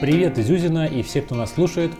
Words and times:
Привет 0.00 0.38
из 0.38 0.48
Юзина 0.48 0.86
и 0.86 1.02
все, 1.02 1.22
кто 1.22 1.34
нас 1.34 1.52
слушает. 1.52 1.90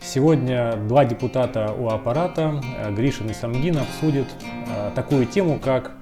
Сегодня 0.00 0.74
два 0.88 1.04
депутата 1.04 1.70
у 1.78 1.88
аппарата, 1.88 2.62
э, 2.78 2.90
Гришин 2.94 3.28
и 3.28 3.34
Самгин, 3.34 3.76
обсудят 3.76 4.26
э, 4.42 4.90
такую 4.94 5.26
тему, 5.26 5.58
как 5.62 5.92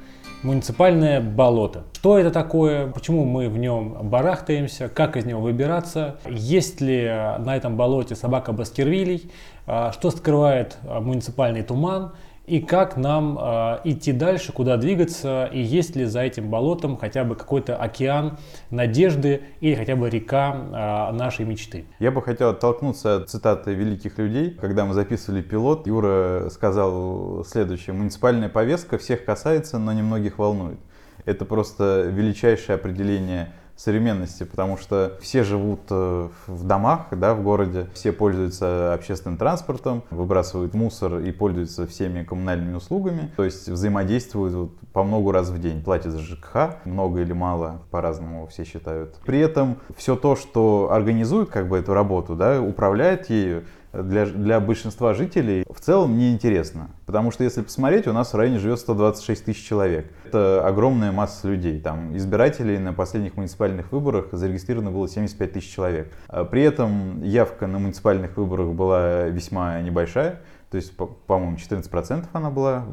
муниципальное 0.45 1.21
болото. 1.21 1.87
Что 1.95 2.19
это 2.19 2.31
такое, 2.31 2.87
почему 2.87 3.25
мы 3.25 3.49
в 3.49 3.59
нем 3.59 3.97
барахтаемся, 4.09 4.89
как 4.89 5.17
из 5.17 5.25
него 5.25 5.41
выбираться, 5.41 6.21
есть 6.29 6.81
ли 6.81 7.05
на 7.41 7.57
этом 7.57 7.77
болоте 7.77 8.15
собака 8.15 8.53
Баскервилей, 8.53 9.29
э, 9.67 9.91
что 9.93 10.13
скрывает 10.13 10.79
муниципальный 10.85 11.65
туман– 11.65 12.13
и 12.51 12.61
как 12.61 12.97
нам 12.97 13.39
э, 13.41 13.79
идти 13.85 14.11
дальше, 14.11 14.53
куда 14.53 14.77
двигаться, 14.77 15.49
и 15.53 15.61
есть 15.61 15.95
ли 15.95 16.05
за 16.05 16.23
этим 16.23 16.51
болотом 16.51 16.97
хотя 16.97 17.23
бы 17.23 17.37
какой-то 17.37 17.77
океан 17.77 18.39
надежды 18.71 19.43
или 19.61 19.77
хотя 19.77 19.95
бы 19.95 20.11
река 20.11 20.57
э, 20.57 21.17
нашей 21.17 21.45
мечты. 21.45 21.85
Я 22.01 22.11
бы 22.11 22.21
хотел 22.23 22.49
оттолкнуться 22.49 23.19
от 23.19 23.31
цитаты 23.31 23.73
великих 23.73 24.19
людей. 24.19 24.51
Когда 24.51 24.85
мы 24.85 24.95
записывали 24.95 25.43
пилот, 25.43 25.87
Юра 25.87 26.49
сказал 26.51 27.45
следующее. 27.45 27.95
Муниципальная 27.95 28.49
повестка 28.49 28.99
всех 28.99 29.25
касается, 29.25 29.79
но 29.79 29.93
немногих 29.93 30.39
волнует. 30.39 30.81
Это 31.27 31.45
просто 31.45 32.11
величайшее 32.11 32.75
определение 32.75 33.53
современности, 33.81 34.45
потому 34.45 34.77
что 34.77 35.17
все 35.23 35.43
живут 35.43 35.81
э, 35.89 36.29
в 36.47 36.65
домах, 36.67 37.07
да, 37.13 37.35
в 37.35 37.43
городе, 37.43 37.87
все 37.95 38.13
пользуются 38.13 38.93
общественным 38.93 39.39
транспортом, 39.39 40.03
выбрасывают 40.11 40.75
мусор 40.75 41.21
и 41.21 41.33
пользуются 41.33 41.87
всеми 41.87 42.23
коммунальными 42.23 42.75
услугами, 42.75 43.31
то 43.37 43.45
есть 43.45 43.69
взаимодействуют 43.69 44.71
по 44.93 45.03
много 45.03 45.33
раз 45.33 45.49
в 45.49 45.59
день, 45.59 45.83
платят 45.83 46.13
за 46.13 46.19
ЖКХ, 46.19 46.85
много 46.85 47.23
или 47.23 47.33
мало, 47.33 47.81
по-разному 47.91 48.47
все 48.49 48.65
считают. 48.65 49.15
При 49.25 49.39
этом 49.39 49.79
все 49.97 50.15
то, 50.15 50.37
что 50.37 50.91
организует 50.93 51.49
как 51.49 51.69
бы 51.69 51.79
эту 51.79 51.95
работу, 51.95 52.35
да, 52.35 52.61
управляет 52.61 53.31
ею, 53.31 53.65
для, 53.93 54.27
для 54.27 54.61
большинства 54.61 55.15
жителей 55.15 55.65
в 55.69 55.81
целом 55.81 56.17
неинтересно. 56.17 56.91
Потому 57.07 57.31
что 57.31 57.45
если 57.45 57.63
посмотреть, 57.63 58.07
у 58.07 58.13
нас 58.13 58.33
в 58.33 58.37
районе 58.37 58.59
живет 58.59 58.79
126 58.79 59.45
тысяч 59.45 59.67
человек. 59.67 60.11
Это 60.25 60.67
огромная 60.67 61.13
масса 61.13 61.49
людей. 61.49 61.81
Там 61.81 62.17
избирателей 62.17 62.79
на 62.79 62.93
последних 62.93 63.37
муниципальных 63.37 63.93
выборах 63.93 64.29
зарегистрировано 64.33 64.91
было 64.91 65.09
75 65.09 65.53
тысяч 65.53 65.75
человек. 65.75 66.13
А 66.29 66.45
при 66.45 66.63
этом 66.63 67.23
явка 67.23 67.67
на 67.67 67.79
муниципальных 67.79 68.37
выборах 68.37 68.69
была 68.69 69.25
весьма 69.25 69.81
небольшая. 69.81 70.41
То 70.71 70.77
есть, 70.77 70.97
по-моему, 70.97 71.57
14% 71.57 72.27
она 72.33 72.51
была 72.51 72.85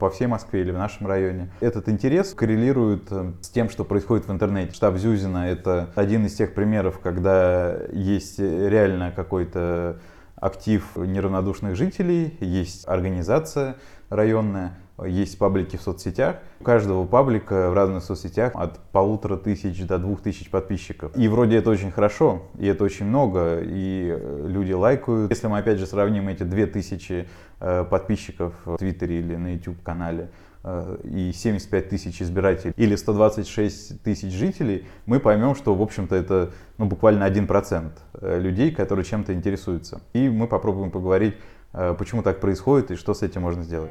по 0.00 0.08
всей 0.08 0.26
Москве 0.26 0.62
или 0.62 0.70
в 0.70 0.78
нашем 0.78 1.06
районе. 1.06 1.50
Этот 1.60 1.90
интерес 1.90 2.32
коррелирует 2.32 3.08
э, 3.10 3.32
с 3.42 3.50
тем, 3.50 3.68
что 3.68 3.84
происходит 3.84 4.26
в 4.26 4.32
интернете. 4.32 4.72
Штаб 4.72 4.96
Зюзина— 4.96 5.46
это 5.50 5.90
один 5.96 6.24
из 6.24 6.34
тех 6.34 6.54
примеров, 6.54 6.98
когда 6.98 7.76
есть 7.92 8.38
реально 8.38 9.12
какой-то 9.14 10.00
актив 10.36 10.84
неравнодушных 10.96 11.76
жителей, 11.76 12.36
есть 12.40 12.86
организация 12.86 13.76
районная, 14.10 14.78
есть 15.04 15.38
паблики 15.38 15.76
в 15.76 15.82
соцсетях. 15.82 16.36
У 16.60 16.64
каждого 16.64 17.06
паблика 17.06 17.70
в 17.70 17.74
разных 17.74 18.02
соцсетях 18.02 18.52
от 18.54 18.78
полутора 18.92 19.36
тысяч 19.36 19.84
до 19.86 19.98
двух 19.98 20.22
тысяч 20.22 20.50
подписчиков. 20.50 21.12
И 21.16 21.28
вроде 21.28 21.56
это 21.56 21.70
очень 21.70 21.90
хорошо, 21.90 22.42
и 22.58 22.66
это 22.66 22.84
очень 22.84 23.06
много, 23.06 23.60
и 23.62 24.16
э, 24.18 24.46
люди 24.48 24.72
лайкают. 24.72 25.30
Если 25.30 25.46
мы 25.48 25.58
опять 25.58 25.78
же 25.78 25.86
сравним 25.86 26.28
эти 26.28 26.44
две 26.44 26.66
тысячи 26.66 27.28
э, 27.60 27.84
подписчиков 27.84 28.54
в 28.64 28.76
Твиттере 28.78 29.18
или 29.18 29.36
на 29.36 29.54
YouTube-канале 29.54 30.24
Э, 30.24 30.45
и 31.04 31.32
75 31.32 31.88
тысяч 31.88 32.20
избирателей 32.20 32.74
или 32.76 32.96
126 32.96 34.02
тысяч 34.02 34.32
жителей, 34.32 34.84
мы 35.06 35.20
поймем, 35.20 35.54
что, 35.54 35.74
в 35.74 35.82
общем-то, 35.82 36.16
это 36.16 36.50
ну, 36.78 36.86
буквально 36.86 37.24
1% 37.24 37.90
э, 38.20 38.40
людей, 38.40 38.72
которые 38.72 39.04
чем-то 39.04 39.32
интересуются. 39.32 40.00
И 40.12 40.28
мы 40.28 40.48
попробуем 40.48 40.90
поговорить, 40.90 41.34
э, 41.72 41.94
почему 41.96 42.22
так 42.22 42.40
происходит 42.40 42.90
и 42.90 42.96
что 42.96 43.14
с 43.14 43.22
этим 43.22 43.42
можно 43.42 43.62
сделать. 43.62 43.90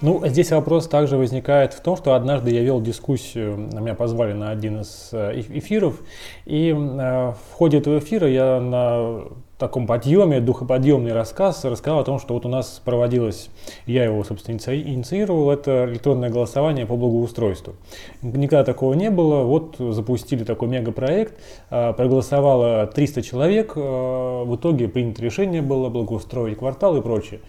Ну, 0.00 0.26
здесь 0.26 0.50
вопрос 0.50 0.88
также 0.88 1.16
возникает 1.16 1.72
в 1.72 1.80
том, 1.80 1.96
что 1.96 2.14
однажды 2.14 2.50
я 2.50 2.62
вел 2.62 2.80
дискуссию, 2.80 3.56
меня 3.56 3.94
позвали 3.94 4.32
на 4.32 4.50
один 4.50 4.80
из 4.80 5.10
эфиров, 5.12 6.00
и 6.46 6.72
в 6.72 7.36
ходе 7.52 7.78
этого 7.78 7.98
эфира 7.98 8.28
я 8.28 8.60
на 8.60 9.24
таком 9.58 9.86
подъеме, 9.86 10.40
духоподъемный 10.40 11.12
рассказ, 11.12 11.64
рассказал 11.64 11.98
о 12.00 12.04
том, 12.04 12.18
что 12.20 12.34
вот 12.34 12.46
у 12.46 12.48
нас 12.48 12.80
проводилось, 12.84 13.50
я 13.86 14.04
его, 14.04 14.22
собственно, 14.22 14.56
инициировал, 14.56 15.50
это 15.50 15.86
электронное 15.90 16.30
голосование 16.30 16.86
по 16.86 16.96
благоустройству. 16.96 17.74
Никогда 18.22 18.64
такого 18.64 18.94
не 18.94 19.10
было, 19.10 19.42
вот 19.42 19.76
запустили 19.78 20.44
такой 20.44 20.68
мегапроект, 20.68 21.34
а, 21.70 21.92
проголосовало 21.92 22.86
300 22.86 23.22
человек, 23.22 23.72
а, 23.74 24.44
в 24.44 24.56
итоге 24.56 24.88
принято 24.88 25.22
решение 25.22 25.60
было 25.60 25.88
благоустроить 25.88 26.58
квартал 26.58 26.96
и 26.96 27.02
прочее. 27.02 27.40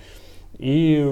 И 0.57 1.07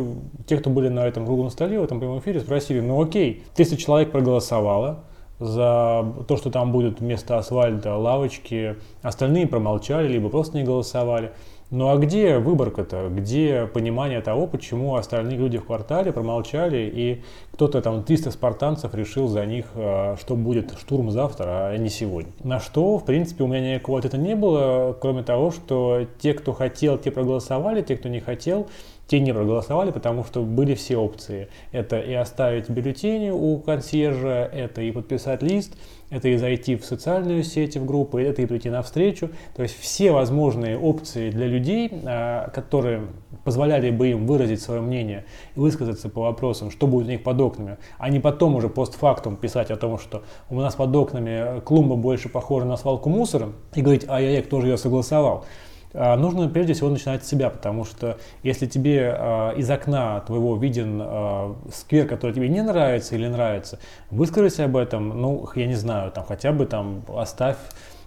те, 0.48 0.58
кто 0.58 0.70
были 0.70 0.90
на 0.90 1.08
этом 1.08 1.26
круглом 1.26 1.52
столе, 1.52 1.80
в 1.80 1.84
этом 1.84 2.00
прямом 2.00 2.20
эфире, 2.20 2.40
спросили, 2.40 2.82
ну 2.82 3.02
окей, 3.02 3.44
300 3.56 3.78
человек 3.78 4.12
проголосовало, 4.12 5.04
за 5.40 6.06
то, 6.28 6.38
что 6.38 6.50
там 6.50 6.72
будут 6.72 7.00
вместо 7.00 7.38
асфальта 7.38 7.96
лавочки. 7.96 8.76
Остальные 9.02 9.48
промолчали, 9.48 10.08
либо 10.08 10.30
просто 10.30 10.58
не 10.58 10.64
голосовали. 10.64 11.32
Ну 11.70 11.90
а 11.90 11.98
где 11.98 12.38
выборка-то? 12.38 13.10
Где 13.10 13.68
понимание 13.68 14.22
того, 14.22 14.48
почему 14.48 14.96
остальные 14.96 15.38
люди 15.38 15.58
в 15.58 15.66
квартале 15.66 16.14
промолчали, 16.14 16.90
и 16.94 17.24
кто-то 17.52 17.82
там 17.82 18.04
300 18.04 18.32
спартанцев 18.32 18.96
решил 18.96 19.28
за 19.28 19.46
них, 19.46 19.66
а, 19.76 20.16
что 20.18 20.36
будет 20.38 20.78
штурм 20.80 21.12
завтра, 21.12 21.68
а 21.68 21.78
не 21.78 21.90
сегодня? 21.90 22.32
На 22.42 22.62
что, 22.62 22.98
в 22.98 23.04
принципе, 23.04 23.44
у 23.44 23.48
меня 23.48 23.76
никакого 23.76 24.00
ответа 24.00 24.18
не 24.18 24.34
было, 24.34 24.96
кроме 25.00 25.24
того, 25.24 25.52
что 25.52 26.06
те, 26.20 26.34
кто 26.34 26.54
хотел, 26.54 26.98
те 26.98 27.12
проголосовали, 27.12 27.82
те, 27.82 27.98
кто 27.98 28.08
не 28.08 28.22
хотел, 28.22 28.68
те 29.08 29.20
не 29.20 29.34
проголосовали, 29.34 29.92
потому 29.92 30.24
что 30.24 30.44
были 30.44 30.76
все 30.76 30.98
опции. 30.98 31.48
Это 31.72 32.00
и 32.00 32.14
оставить 32.14 32.70
бюллетени 32.70 33.30
у 33.30 33.58
консьержа, 33.60 34.50
это 34.54 34.82
и 34.82 34.92
подписать 34.92 35.42
лист, 35.42 35.74
это 36.10 36.28
и 36.30 36.38
зайти 36.38 36.76
в 36.76 36.86
социальную 36.86 37.44
сеть, 37.44 37.78
в 37.78 37.86
группы, 37.86 38.22
это 38.22 38.42
и 38.42 38.46
прийти 38.46 38.70
навстречу. 38.70 39.30
То 39.56 39.64
есть 39.64 39.80
все 39.80 40.12
возможные 40.12 40.78
опции 40.78 41.30
для 41.30 41.48
людей, 41.48 41.92
а, 42.06 42.50
которые 42.50 43.08
позволяли 43.44 43.92
бы 43.92 44.10
им 44.10 44.28
выразить 44.28 44.62
свое 44.62 44.82
мнение 44.82 45.26
и 45.56 45.60
высказаться 45.60 46.10
по 46.10 46.22
вопросам, 46.22 46.70
что 46.70 46.88
будет 46.88 47.08
у 47.08 47.12
них 47.12 47.24
под 47.24 47.40
окнами, 47.40 47.78
а 47.98 48.10
не 48.10 48.20
потом 48.20 48.56
уже 48.56 48.70
постфактум 48.70 49.38
писать 49.38 49.72
о 49.72 49.78
том, 49.78 49.98
что 49.98 50.24
у 50.50 50.56
нас 50.56 50.76
под 50.76 50.96
окнами 50.96 51.62
клумба 51.62 51.96
больше 51.96 52.30
похожа 52.30 52.66
на 52.66 52.78
свалку 52.78 53.10
мусора, 53.10 53.50
и 53.74 53.82
говорить, 53.82 54.06
ай-яй-яй, 54.08 54.44
кто 54.44 54.62
же 54.62 54.68
ее 54.68 54.78
согласовал. 54.78 55.46
А, 55.94 56.16
нужно 56.16 56.48
прежде 56.50 56.74
всего 56.74 56.90
начинать 56.90 57.24
с 57.24 57.28
себя, 57.28 57.50
потому 57.50 57.86
что 57.86 58.18
если 58.44 58.66
тебе 58.66 59.16
а, 59.18 59.52
из 59.52 59.70
окна 59.70 60.22
твоего 60.22 60.58
виден 60.58 61.02
а, 61.02 61.56
сквер, 61.74 62.08
который 62.08 62.34
тебе 62.34 62.50
не 62.50 62.62
нравится 62.62 63.16
или 63.16 63.28
нравится, 63.28 63.80
выскажись 64.12 64.60
об 64.60 64.76
этом, 64.76 65.22
ну, 65.22 65.48
я 65.56 65.68
не 65.68 65.76
знаю, 65.76 66.12
там 66.12 66.26
хотя 66.26 66.52
бы 66.52 66.66
там 66.66 67.04
оставь 67.16 67.58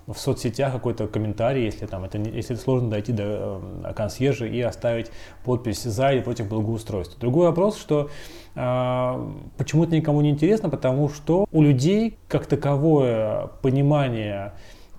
в 0.07 0.19
соцсетях 0.19 0.73
какой-то 0.73 1.07
комментарий, 1.07 1.65
если 1.65 1.87
там 1.87 2.05
это 2.05 2.19
если 2.19 2.55
это 2.55 2.63
сложно 2.63 2.91
дойти 2.91 3.13
до 3.13 3.61
э, 3.85 3.93
консьержа 3.95 4.47
и 4.47 4.61
оставить 4.61 5.11
подпись 5.45 5.83
за 5.83 6.13
или 6.13 6.21
против 6.21 6.49
благоустройства. 6.49 7.21
Другой 7.21 7.47
вопрос, 7.47 7.79
что 7.79 8.11
э, 8.55 9.31
почему 9.57 9.85
это 9.85 9.95
никому 9.95 10.21
не 10.21 10.31
интересно, 10.31 10.69
потому 10.69 11.09
что 11.09 11.47
у 11.53 11.63
людей 11.63 12.19
как 12.29 12.47
таковое 12.47 13.51
понимание 13.63 14.53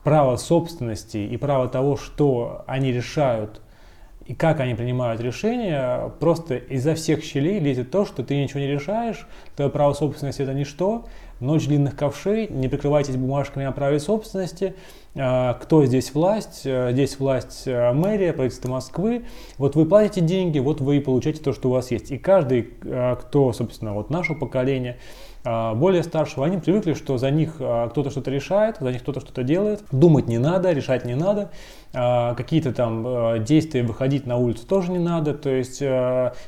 право 0.03 0.37
собственности 0.37 1.17
и 1.17 1.37
право 1.37 1.67
того, 1.67 1.95
что 1.95 2.63
они 2.67 2.91
решают 2.91 3.61
и 4.25 4.33
как 4.33 4.59
они 4.59 4.75
принимают 4.75 5.19
решения, 5.19 6.11
просто 6.19 6.55
изо 6.55 6.95
всех 6.95 7.23
щелей 7.23 7.59
лезет 7.59 7.91
то, 7.91 8.05
что 8.05 8.23
ты 8.23 8.41
ничего 8.41 8.59
не 8.59 8.67
решаешь, 8.67 9.27
твое 9.55 9.69
право 9.69 9.93
собственности 9.93 10.41
это 10.41 10.53
ничто, 10.53 11.05
ночь 11.41 11.65
длинных 11.67 11.95
ковшей, 11.95 12.47
не 12.47 12.69
прикрывайтесь 12.69 13.17
бумажками 13.17 13.65
о 13.65 13.71
праве 13.71 13.99
собственности, 13.99 14.75
а, 15.15 15.55
кто 15.55 15.85
здесь 15.85 16.13
власть, 16.13 16.61
а, 16.65 16.91
здесь 16.91 17.19
власть 17.19 17.63
а, 17.67 17.93
мэрия, 17.93 18.31
правительство 18.31 18.69
Москвы, 18.69 19.25
вот 19.57 19.75
вы 19.75 19.85
платите 19.85 20.21
деньги, 20.21 20.59
вот 20.59 20.79
вы 20.79 20.97
и 20.97 20.99
получаете 21.01 21.41
то, 21.41 21.51
что 21.51 21.69
у 21.69 21.71
вас 21.73 21.91
есть. 21.91 22.11
И 22.11 22.17
каждый, 22.17 22.61
кто, 22.63 23.51
собственно, 23.51 23.93
вот 23.93 24.09
наше 24.09 24.35
поколение, 24.35 24.97
более 25.43 26.03
старшего, 26.03 26.45
они 26.45 26.57
привыкли, 26.57 26.93
что 26.93 27.17
за 27.17 27.31
них 27.31 27.55
а, 27.59 27.89
кто-то 27.89 28.11
что-то 28.11 28.29
решает, 28.29 28.77
за 28.79 28.91
них 28.91 29.01
кто-то 29.01 29.21
что-то 29.21 29.43
делает. 29.43 29.83
Думать 29.91 30.27
не 30.27 30.37
надо, 30.37 30.71
решать 30.71 31.03
не 31.03 31.15
надо. 31.15 31.49
А, 31.93 32.35
какие-то 32.35 32.71
там 32.73 33.43
действия 33.43 33.81
выходить 33.81 34.27
на 34.27 34.37
улицу 34.37 34.67
тоже 34.67 34.91
не 34.91 34.99
надо. 34.99 35.33
То 35.33 35.49
есть 35.49 35.79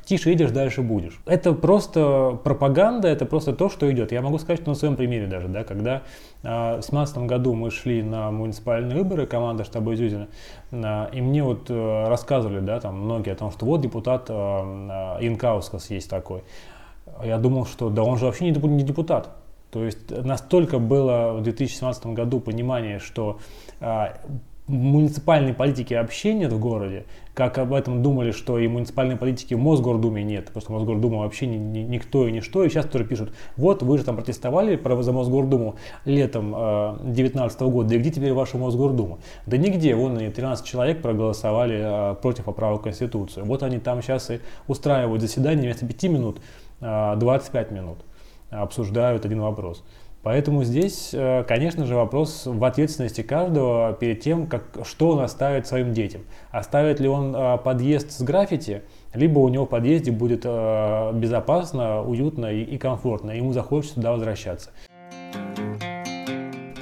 тише 0.06 0.34
идешь, 0.34 0.52
дальше 0.52 0.84
будешь. 0.84 1.20
Это 1.26 1.54
просто 1.54 2.40
пропаганда, 2.44 3.08
это 3.08 3.26
просто 3.26 3.54
то, 3.54 3.68
что 3.70 3.92
идет. 3.92 4.12
Я 4.12 4.22
могу 4.22 4.38
сказать, 4.38 4.62
что 4.62 4.70
на 4.70 4.76
своем 4.76 4.96
примере 4.96 5.26
даже, 5.26 5.48
да, 5.48 5.64
когда 5.64 6.04
в 6.44 6.74
2017 6.74 7.18
году 7.20 7.56
мы 7.56 7.72
шли 7.72 8.04
на 8.04 8.30
муниципальные 8.30 8.96
выборы, 8.96 9.26
команда 9.26 9.64
штаба 9.64 9.94
Изюзина, 9.94 10.28
и 10.72 11.22
мне 11.22 11.42
вот 11.42 11.70
рассказывали, 11.70 12.60
да, 12.60 12.80
там 12.82 13.00
многие 13.00 13.32
о 13.32 13.36
том, 13.36 13.50
что 13.52 13.66
вот 13.66 13.80
депутат 13.82 14.30
Инкаускас 14.30 15.90
есть 15.90 16.10
такой. 16.10 16.44
Я 17.24 17.38
думал, 17.38 17.66
что 17.66 17.90
да 17.90 18.04
он 18.04 18.18
же 18.18 18.26
вообще 18.26 18.46
не 18.50 18.84
депутат. 18.84 19.30
То 19.72 19.84
есть 19.84 20.12
настолько 20.12 20.78
было 20.78 21.34
в 21.34 21.42
2017 21.42 22.08
году 22.08 22.40
понимание, 22.40 23.00
что 23.00 23.40
а, 23.80 24.18
муниципальной 24.68 25.54
политики 25.54 25.94
вообще 25.94 26.34
нет 26.34 26.54
в 26.54 26.60
городе, 26.60 27.06
как 27.34 27.58
об 27.58 27.74
этом 27.74 28.02
думали, 28.02 28.32
что 28.32 28.60
и 28.60 28.68
муниципальной 28.68 29.18
политики 29.18 29.56
в 29.56 29.60
Мосгордуме 29.60 30.24
нет, 30.24 30.46
потому 30.46 30.62
что 30.62 30.72
Мосгордума 30.74 31.18
вообще 31.20 31.48
ни, 31.48 31.58
ни, 31.58 31.80
никто 31.80 32.28
и 32.28 32.32
ничто, 32.32 32.64
и 32.64 32.70
сейчас 32.70 32.86
тоже 32.86 33.04
пишут, 33.04 33.34
вот 33.58 33.84
вы 33.84 33.98
же 33.98 34.06
там 34.06 34.16
протестовали 34.16 34.80
за 35.02 35.12
Мосгордуму 35.12 35.76
летом 36.06 36.52
2019 36.52 37.62
э, 37.62 37.66
года, 37.66 37.96
и 37.96 37.98
где 37.98 38.12
теперь 38.12 38.32
ваша 38.32 38.58
Мосгордума? 38.58 39.20
Да 39.48 39.58
нигде, 39.58 39.96
вон 39.96 40.18
они 40.18 40.30
13 40.30 40.66
человек 40.66 41.02
проголосовали 41.02 42.12
э, 42.12 42.16
против 42.22 42.46
поправок 42.46 42.84
Конституции, 42.84 43.42
вот 43.42 43.64
они 43.64 43.80
там 43.80 44.02
сейчас 44.02 44.32
и 44.32 44.40
устраивают 44.68 45.22
заседание 45.22 45.64
вместо 45.64 45.86
5 45.86 46.04
минут, 46.04 46.40
25 46.84 47.72
минут, 47.72 47.98
обсуждают 48.52 49.26
один 49.26 49.42
вопрос. 49.42 49.84
Поэтому 50.24 50.64
здесь, 50.64 51.10
э, 51.14 51.44
конечно 51.46 51.86
же, 51.86 51.96
вопрос 51.96 52.44
в 52.46 52.64
ответственности 52.64 53.22
каждого 53.22 53.92
перед 53.92 54.22
тем, 54.22 54.48
как, 54.48 54.64
что 54.86 55.10
он 55.10 55.20
оставит 55.20 55.68
своим 55.68 55.92
детям. 55.92 56.22
Оставит 56.50 57.02
ли 57.02 57.10
он 57.10 57.36
э, 57.36 57.58
подъезд 57.58 58.12
с 58.12 58.22
граффити, 58.22 58.84
либо 59.14 59.40
у 59.40 59.50
него 59.50 59.66
в 59.66 59.70
подъезде 59.70 60.12
будет 60.12 60.44
э, 60.46 61.12
безопасно, 61.14 62.02
уютно 62.02 62.54
и 62.54 62.78
комфортно, 62.78 63.32
и 63.32 63.38
ему 63.38 63.52
захочется 63.52 63.96
туда 63.96 64.14
возвращаться. 64.14 64.72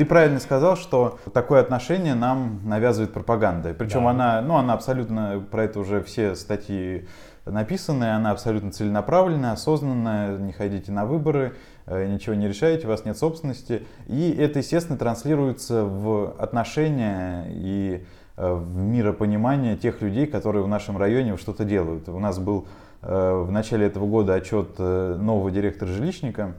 Ты 0.01 0.05
правильно 0.05 0.39
сказал, 0.39 0.77
что 0.77 1.19
такое 1.31 1.61
отношение 1.61 2.15
нам 2.15 2.59
навязывает 2.63 3.13
пропаганда. 3.13 3.75
Причем 3.75 4.05
да. 4.05 4.09
она, 4.09 4.41
ну, 4.41 4.55
она 4.55 4.73
абсолютно, 4.73 5.45
про 5.51 5.65
это 5.65 5.79
уже 5.79 6.01
все 6.01 6.33
статьи 6.33 7.07
написаны, 7.45 8.15
она 8.15 8.31
абсолютно 8.31 8.71
целенаправленная, 8.71 9.51
осознанная, 9.51 10.39
не 10.39 10.53
ходите 10.53 10.91
на 10.91 11.05
выборы, 11.05 11.53
Э, 11.91 12.07
ничего 12.07 12.35
не 12.35 12.47
решаете, 12.47 12.87
у 12.87 12.89
вас 12.89 13.05
нет 13.05 13.17
собственности. 13.17 13.83
И 14.07 14.31
это, 14.31 14.59
естественно, 14.59 14.97
транслируется 14.97 15.83
в 15.83 16.35
отношения 16.37 17.45
и 17.49 18.05
э, 18.37 18.53
в 18.53 18.77
миропонимание 18.77 19.75
тех 19.75 20.01
людей, 20.01 20.27
которые 20.27 20.63
в 20.63 20.67
нашем 20.67 20.97
районе 20.97 21.35
что-то 21.37 21.65
делают. 21.65 22.07
У 22.07 22.19
нас 22.19 22.39
был 22.39 22.67
э, 23.01 23.43
в 23.45 23.51
начале 23.51 23.87
этого 23.87 24.05
года 24.05 24.35
отчет 24.35 24.77
нового 24.77 25.51
директора 25.51 25.89
жилищника 25.89 26.53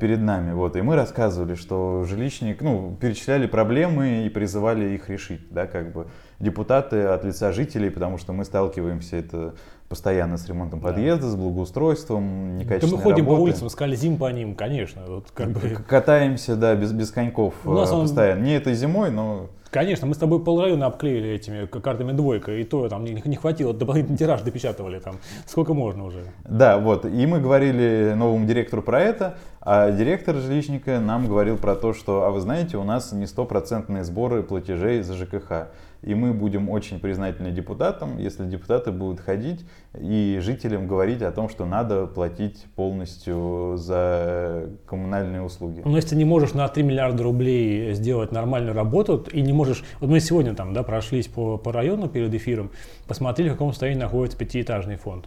перед 0.00 0.20
нами. 0.20 0.52
Вот, 0.52 0.74
и 0.76 0.82
мы 0.82 0.96
рассказывали, 0.96 1.54
что 1.54 2.04
жилищник, 2.04 2.60
ну, 2.60 2.96
перечисляли 3.00 3.46
проблемы 3.46 4.26
и 4.26 4.28
призывали 4.28 4.94
их 4.94 5.08
решить, 5.08 5.42
да, 5.50 5.66
как 5.66 5.92
бы 5.92 6.08
депутаты 6.40 7.04
от 7.04 7.24
лица 7.24 7.52
жителей, 7.52 7.90
потому 7.90 8.18
что 8.18 8.32
мы 8.32 8.44
сталкиваемся 8.44 9.16
это 9.16 9.54
постоянно 9.88 10.38
с 10.38 10.48
ремонтом 10.48 10.80
да. 10.80 10.88
подъезда, 10.88 11.28
с 11.28 11.36
благоустройством, 11.36 12.58
некачественной 12.58 12.90
Да 12.90 12.96
мы 12.96 13.02
ходим 13.02 13.24
работы. 13.24 13.38
по 13.38 13.42
улицам, 13.42 13.70
скользим 13.70 14.16
по 14.16 14.30
ним, 14.32 14.54
конечно. 14.54 15.02
Вот 15.06 15.30
как 15.32 15.50
бы... 15.50 15.60
Катаемся, 15.86 16.56
да, 16.56 16.74
без, 16.74 16.92
без 16.92 17.10
коньков 17.10 17.54
У 17.64 17.72
нас 17.72 17.92
он... 17.92 18.02
постоянно. 18.02 18.42
Не 18.42 18.56
этой 18.56 18.74
зимой, 18.74 19.10
но... 19.10 19.50
Конечно, 19.70 20.08
мы 20.08 20.14
с 20.14 20.18
тобой 20.18 20.42
полрайона 20.42 20.86
обклеили 20.86 21.30
этими 21.30 21.64
картами 21.66 22.10
двойка, 22.10 22.52
и 22.52 22.64
то 22.64 22.88
там 22.88 23.04
не, 23.04 23.36
хватило, 23.36 23.72
дополнительный 23.72 24.18
тираж 24.18 24.42
допечатывали 24.42 24.98
там. 24.98 25.16
Сколько 25.46 25.74
можно 25.74 26.04
уже? 26.04 26.24
Да, 26.44 26.78
вот. 26.78 27.04
И 27.04 27.26
мы 27.26 27.40
говорили 27.40 28.14
новому 28.16 28.46
директору 28.46 28.82
про 28.82 29.00
это, 29.00 29.36
а 29.60 29.92
директор 29.92 30.34
жилищника 30.36 30.98
нам 30.98 31.28
говорил 31.28 31.56
про 31.56 31.76
то, 31.76 31.94
что, 31.94 32.24
а 32.24 32.30
вы 32.30 32.40
знаете, 32.40 32.78
у 32.78 32.84
нас 32.84 33.12
не 33.12 33.26
стопроцентные 33.26 34.02
сборы 34.02 34.42
платежей 34.42 35.02
за 35.02 35.14
ЖКХ. 35.14 35.68
И 36.02 36.14
мы 36.14 36.32
будем 36.32 36.70
очень 36.70 36.98
признательны 36.98 37.50
депутатам, 37.50 38.16
если 38.18 38.46
депутаты 38.46 38.90
будут 38.90 39.20
ходить 39.20 39.66
и 39.98 40.38
жителям 40.42 40.88
говорить 40.88 41.20
о 41.22 41.30
том, 41.30 41.48
что 41.48 41.66
надо 41.66 42.06
платить 42.06 42.64
полностью 42.74 43.74
за 43.76 44.70
коммунальные 44.86 45.42
услуги. 45.42 45.82
Но 45.84 45.96
если 45.96 46.10
ты 46.10 46.16
не 46.16 46.24
можешь 46.24 46.54
на 46.54 46.66
3 46.68 46.82
миллиарда 46.82 47.22
рублей 47.22 47.92
сделать 47.92 48.32
нормальную 48.32 48.74
работу, 48.74 49.26
и 49.30 49.42
не 49.42 49.52
можешь... 49.52 49.84
Вот 50.00 50.08
мы 50.08 50.20
сегодня 50.20 50.54
там 50.54 50.72
да, 50.72 50.82
прошлись 50.82 51.28
по, 51.28 51.58
по 51.58 51.72
району 51.72 52.08
перед 52.08 52.32
эфиром, 52.32 52.70
посмотрели, 53.06 53.50
в 53.50 53.52
каком 53.52 53.72
состоянии 53.72 54.00
находится 54.00 54.38
пятиэтажный 54.38 54.96
фонд. 54.96 55.26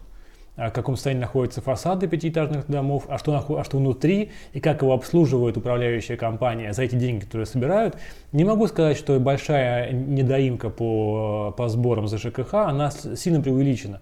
В 0.56 0.70
каком 0.70 0.96
состоянии 0.96 1.22
находятся 1.22 1.62
фасады 1.62 2.08
пятиэтажных 2.08 2.68
домов, 2.68 3.06
а 3.10 3.18
что, 3.18 3.44
а 3.58 3.64
что 3.64 3.78
внутри, 3.78 4.32
и 4.54 4.60
как 4.60 4.84
его 4.84 4.94
обслуживает 4.94 5.58
управляющая 5.58 6.16
компания 6.16 6.74
за 6.74 6.84
эти 6.84 6.94
деньги, 6.96 7.24
которые 7.24 7.48
собирают. 7.48 7.98
Не 8.34 8.44
могу 8.44 8.68
сказать, 8.68 8.96
что 8.96 9.20
большая 9.20 9.92
недоимка 9.92 10.70
по, 10.70 11.56
по 11.58 11.70
сборам 11.70 12.08
за 12.08 12.20
ЖКХ, 12.20 12.54
она 12.54 12.92
сильно 12.92 13.42
преувеличена. 13.42 14.02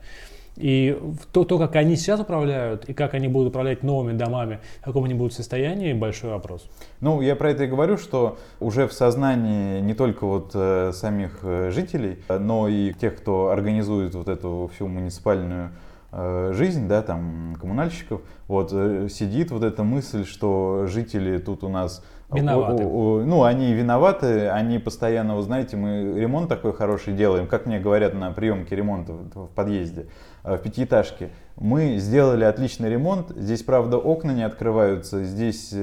И 0.57 0.99
то, 1.31 1.45
то, 1.45 1.57
как 1.57 1.77
они 1.77 1.95
сейчас 1.95 2.19
управляют, 2.19 2.83
и 2.89 2.93
как 2.93 3.13
они 3.13 3.29
будут 3.29 3.51
управлять 3.51 3.83
новыми 3.83 4.17
домами, 4.17 4.59
в 4.81 4.83
каком 4.83 5.05
они 5.05 5.13
будут 5.13 5.33
состоянии, 5.33 5.93
большой 5.93 6.31
вопрос. 6.31 6.69
Ну, 6.99 7.21
я 7.21 7.37
про 7.37 7.51
это 7.51 7.63
и 7.63 7.67
говорю, 7.67 7.97
что 7.97 8.37
уже 8.59 8.89
в 8.89 8.91
сознании 8.91 9.79
не 9.79 9.93
только 9.93 10.25
вот 10.25 10.51
э, 10.53 10.91
самих 10.93 11.39
э, 11.43 11.71
жителей, 11.71 12.17
но 12.27 12.67
и 12.67 12.91
тех, 12.91 13.15
кто 13.15 13.47
организует 13.47 14.13
вот 14.13 14.27
эту 14.27 14.69
всю 14.75 14.89
муниципальную 14.89 15.69
Э, 15.69 15.90
жизнь, 16.11 16.87
да, 16.87 17.01
там, 17.01 17.55
коммунальщиков, 17.59 18.21
вот, 18.47 18.71
э, 18.73 19.07
сидит 19.09 19.51
вот 19.51 19.63
эта 19.63 19.83
мысль, 19.83 20.25
что 20.25 20.85
жители 20.87 21.37
тут 21.37 21.63
у 21.63 21.69
нас 21.69 22.03
Виноваты. 22.33 22.83
Ну, 22.83 23.43
они 23.43 23.73
виноваты, 23.73 24.47
они 24.49 24.79
постоянно, 24.79 25.35
вы 25.35 25.41
знаете, 25.41 25.77
мы 25.77 26.19
ремонт 26.19 26.49
такой 26.49 26.73
хороший 26.73 27.13
делаем, 27.13 27.47
как 27.47 27.65
мне 27.65 27.79
говорят 27.79 28.13
на 28.13 28.31
приемке 28.31 28.75
ремонта 28.75 29.13
в 29.13 29.47
подъезде, 29.47 30.07
э, 30.43 30.55
в 30.55 30.59
пятиэтажке. 30.59 31.31
Мы 31.57 31.97
сделали 31.97 32.43
отличный 32.43 32.89
ремонт, 32.89 33.31
здесь, 33.35 33.61
правда, 33.61 33.97
окна 33.97 34.31
не 34.31 34.43
открываются, 34.43 35.23
здесь 35.23 35.73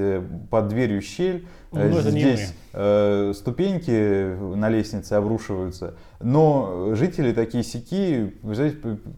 под 0.49 0.67
дверью 0.67 1.01
щель, 1.01 1.47
ну, 1.71 2.01
здесь 2.01 2.53
э, 2.73 3.33
ступеньки 3.35 4.35
на 4.55 4.69
лестнице 4.69 5.13
обрушиваются. 5.13 5.93
Но 6.19 6.95
жители 6.95 7.31
такие 7.31 7.63
сики, 7.63 8.33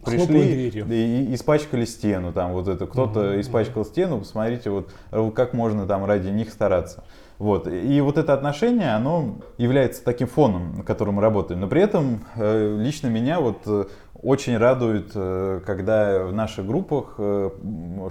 пришли 0.05 0.69
и 0.69 1.33
испачкали 1.33 1.85
стену. 1.85 2.33
Там 2.33 2.51
вот 2.51 2.67
это 2.67 2.85
кто-то 2.87 3.31
угу, 3.31 3.39
испачкал 3.39 3.85
стену, 3.85 4.19
посмотрите, 4.19 4.69
вот 4.69 4.91
как 5.33 5.53
можно 5.53 5.87
там 5.87 6.05
ради 6.05 6.27
них 6.27 6.51
стараться. 6.51 7.03
Вот. 7.41 7.67
И 7.67 7.99
вот 8.01 8.19
это 8.19 8.35
отношение, 8.35 8.93
оно 8.93 9.39
является 9.57 10.03
таким 10.03 10.27
фоном, 10.27 10.77
на 10.77 10.83
котором 10.83 11.15
мы 11.15 11.23
работаем. 11.23 11.59
Но 11.59 11.67
при 11.67 11.81
этом 11.81 12.23
э, 12.35 12.77
лично 12.79 13.07
меня 13.07 13.39
вот 13.39 13.61
э, 13.65 13.85
очень 14.13 14.55
радует, 14.57 15.09
э, 15.15 15.59
когда 15.65 16.23
в 16.25 16.33
наших 16.33 16.67
группах 16.67 17.19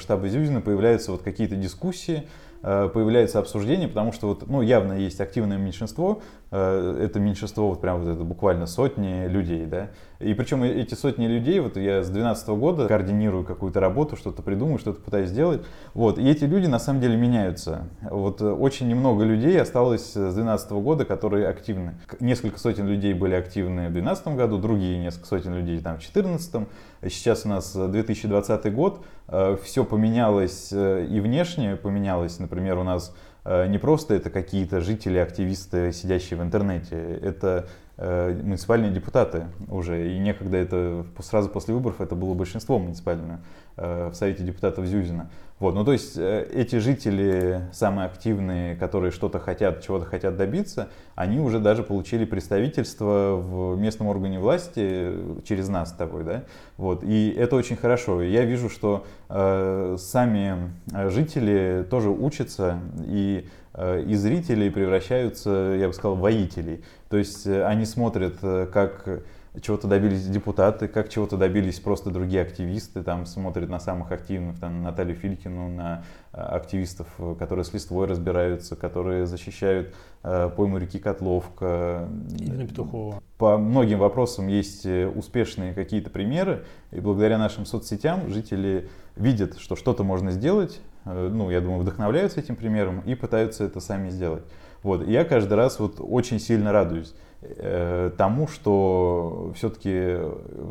штаба 0.01 0.29
Зюзина 0.29 0.61
появляются 0.61 1.13
вот 1.13 1.23
какие-то 1.23 1.55
дискуссии, 1.55 2.25
появляется 2.61 3.39
обсуждение, 3.39 3.87
потому 3.87 4.13
что 4.13 4.27
вот, 4.27 4.47
ну, 4.49 4.63
явно 4.63 4.95
есть 4.95 5.21
активное 5.21 5.57
меньшинство, 5.59 6.23
это 6.51 7.21
меньшинство 7.21 7.69
вот 7.69 7.81
прям 7.81 8.03
вот 8.03 8.13
это 8.13 8.25
буквально 8.25 8.67
сотни 8.67 9.27
людей, 9.29 9.67
да, 9.67 9.91
и 10.19 10.35
причем 10.35 10.63
эти 10.65 10.95
сотни 10.95 11.27
людей, 11.27 11.61
вот 11.61 11.77
я 11.77 12.03
с 12.03 12.09
2012 12.09 12.49
года 12.49 12.89
координирую 12.89 13.45
какую-то 13.45 13.79
работу, 13.81 14.17
что-то 14.17 14.43
придумаю, 14.43 14.79
что-то 14.79 15.01
пытаюсь 15.01 15.31
сделать, 15.31 15.63
вот, 15.95 16.19
и 16.19 16.29
эти 16.29 16.45
люди 16.45 16.67
на 16.67 16.79
самом 16.79 17.01
деле 17.01 17.17
меняются, 17.17 17.89
вот 18.03 18.43
очень 18.43 18.89
немного 18.89 19.25
людей 19.25 19.61
осталось 19.61 20.11
с 20.11 20.15
2012 20.15 20.71
года, 20.73 21.05
которые 21.05 21.47
активны, 21.47 21.95
несколько 22.19 22.59
сотен 22.59 22.87
людей 22.87 23.15
были 23.15 23.35
активны 23.35 23.89
в 23.89 23.93
2012 23.93 24.29
году, 24.29 24.59
другие 24.59 24.99
несколько 24.99 25.27
сотен 25.27 25.55
людей 25.55 25.79
там 25.79 25.99
в 25.99 26.01
2014, 26.01 26.69
сейчас 27.09 27.47
у 27.47 27.49
нас 27.49 27.75
2020 27.75 28.75
год, 28.75 29.05
э, 29.29 29.57
все 29.63 29.85
поменялось 29.85 30.73
и 30.73 31.21
внешне 31.21 31.77
поменялось, 31.77 32.39
например, 32.41 32.79
у 32.79 32.83
нас 32.83 33.15
э, 33.15 33.30
не 33.45 33.79
просто 33.79 34.15
это 34.15 34.31
какие-то 34.31 34.81
жители, 34.81 35.19
активисты, 35.19 35.93
сидящие 35.93 36.39
в 36.39 36.43
интернете, 36.43 36.97
это 37.23 37.69
э, 37.97 38.39
муниципальные 38.43 38.91
депутаты 38.91 39.47
уже. 39.69 40.15
И 40.15 40.19
некогда 40.19 40.57
это 40.59 41.07
сразу 41.21 41.49
после 41.49 41.75
выборов 41.75 42.01
это 42.01 42.15
было 42.15 42.35
большинство 42.35 42.79
муниципальное 42.79 43.41
в 43.77 44.13
Совете 44.13 44.43
депутатов 44.43 44.85
Зюзина. 44.85 45.31
Вот, 45.61 45.75
ну 45.75 45.85
то 45.85 45.93
есть 45.93 46.17
э, 46.17 46.49
эти 46.55 46.77
жители, 46.77 47.61
самые 47.71 48.07
активные, 48.07 48.77
которые 48.77 49.13
что-то 49.13 49.39
хотят, 49.39 49.83
чего-то 49.83 50.07
хотят 50.07 50.39
добиться, 50.39 50.89
они 51.15 51.39
уже 51.39 51.61
даже 51.61 51.83
получили 51.83 52.25
представительство 52.25 53.37
в 53.37 53.79
местном 53.79 54.09
органе 54.09 54.41
власти 54.41 55.13
через 55.45 55.69
нас 55.69 55.91
с 55.91 55.93
тобой, 55.93 56.25
да, 56.25 56.45
вот, 56.79 57.05
и 57.05 57.29
это 57.37 57.57
очень 57.57 57.77
хорошо. 57.77 58.23
Я 58.23 58.47
вижу, 58.47 58.71
что 58.71 59.05
э, 59.29 59.97
сами 59.99 60.73
жители 61.11 61.87
тоже 61.91 62.09
учатся 62.09 62.81
и 63.05 63.47
э, 63.75 64.03
из 64.05 64.23
зрителей 64.23 64.71
превращаются, 64.71 65.77
я 65.79 65.89
бы 65.89 65.93
сказал, 65.93 66.17
воителей. 66.17 66.83
То 67.11 67.19
есть 67.19 67.47
э, 67.47 67.67
они 67.67 67.85
смотрят, 67.85 68.39
как 68.41 69.21
чего-то 69.61 69.89
добились 69.89 70.25
депутаты, 70.27 70.87
как 70.87 71.09
чего-то 71.09 71.37
добились 71.37 71.81
просто 71.81 72.11
другие 72.11 72.43
активисты, 72.43 73.03
там 73.03 73.27
смотрят 73.27 73.69
на 73.69 73.81
самых 73.81 74.13
активных, 74.13 74.61
там, 74.61 74.83
на 74.83 74.91
Наталью 74.91 75.17
Филькину, 75.17 75.69
на 75.69 76.05
э, 76.33 76.41
активистов, 76.41 77.09
которые 77.39 77.65
с 77.65 77.73
листвой 77.73 78.07
разбираются, 78.07 78.77
которые 78.77 79.27
защищают 79.27 79.93
э, 80.23 80.51
пойму 80.57 80.79
реки 80.79 81.01
Котловка. 81.01 82.09
Ирина 82.39 82.67
Петухова. 82.67 83.21
По 83.39 83.59
многим 83.59 83.99
вопросам 83.99 84.47
есть 84.47 84.87
э, 84.87 85.09
успешные 85.09 85.75
какие-то 85.75 86.11
примеры, 86.11 86.65
и 86.93 87.01
благодаря 87.01 87.37
нашим 87.37 87.67
соцсетям 87.67 88.29
жители 88.29 88.89
видят, 89.17 89.59
что 89.59 89.75
что-то 89.75 90.05
можно 90.05 90.31
сделать, 90.31 90.81
э, 91.07 91.29
ну, 91.33 91.51
я 91.51 91.61
думаю, 91.61 91.81
вдохновляются 91.81 92.39
этим 92.39 92.55
примером 92.55 93.01
и 93.01 93.17
пытаются 93.17 93.65
это 93.65 93.81
сами 93.81 94.11
сделать. 94.11 94.45
Вот, 94.83 95.07
и 95.07 95.13
я 95.13 95.25
каждый 95.25 95.55
раз 95.55 95.79
вот 95.79 95.97
очень 95.99 96.39
сильно 96.39 96.73
радуюсь. 96.73 97.15
Э, 97.43 98.11
тому, 98.19 98.49
что 98.49 99.53
все-таки 99.57 100.19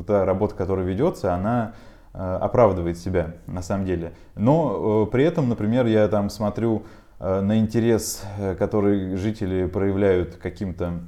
та 0.06 0.24
работа, 0.24 0.54
которая 0.54 0.86
ведется, 0.86 1.34
она 1.34 1.74
э, 2.14 2.20
оправдывает 2.20 2.98
себя 3.00 3.34
на 3.48 3.64
самом 3.64 3.86
деле. 3.86 4.14
Но 4.36 5.06
э, 5.08 5.12
при 5.12 5.24
этом, 5.24 5.50
например, 5.50 5.88
я 5.88 6.08
там 6.08 6.30
смотрю 6.30 6.84
на 7.20 7.58
интерес, 7.58 8.24
который 8.58 9.18
жители 9.18 9.66
проявляют 9.66 10.36
каким-то 10.38 11.02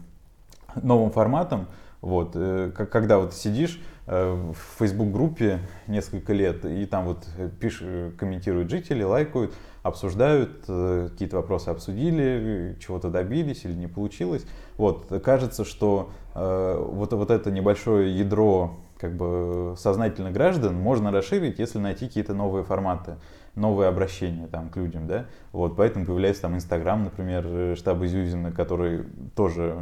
новым 0.76 1.10
форматом. 1.10 1.68
Вот, 2.02 2.36
когда 2.76 3.20
вот 3.20 3.34
сидишь 3.34 3.82
в 4.08 4.56
Facebook-группе 4.80 5.60
несколько 5.88 6.34
лет, 6.34 6.66
и 6.66 6.86
там 6.86 7.06
вот 7.06 7.28
пишут, 7.60 8.16
комментируют 8.18 8.70
жители, 8.70 9.04
лайкают, 9.04 9.54
обсуждают, 9.84 10.64
э, 10.68 11.10
какие-то 11.12 11.38
вопросы 11.38 11.70
обсудили, 11.70 12.78
чего-то 12.80 13.10
добились 13.10 13.66
или 13.66 13.74
не 13.74 13.88
получилось. 13.88 14.46
Вот, 14.78 15.08
кажется, 15.24 15.66
что 15.66 16.12
э, 16.36 16.86
вот, 16.92 17.14
вот 17.14 17.32
это 17.32 17.52
небольшое 17.52 18.16
ядро 18.18 18.80
как 18.98 19.16
бы 19.16 19.74
сознательных 19.78 20.34
граждан 20.34 20.76
можно 20.76 21.12
расширить, 21.12 21.58
если 21.58 21.80
найти 21.80 22.08
какие-то 22.08 22.36
новые 22.36 22.64
форматы, 22.64 23.18
новые 23.56 23.90
обращения 23.90 24.48
там, 24.48 24.70
к 24.70 24.78
людям, 24.78 25.08
да, 25.08 25.26
вот, 25.52 25.76
поэтому 25.76 26.06
появляется 26.06 26.44
там 26.44 26.56
Инстаграм, 26.56 27.04
например, 27.04 27.76
штаба 27.76 28.08
Зюзина, 28.08 28.52
который 28.52 29.04
тоже 29.36 29.78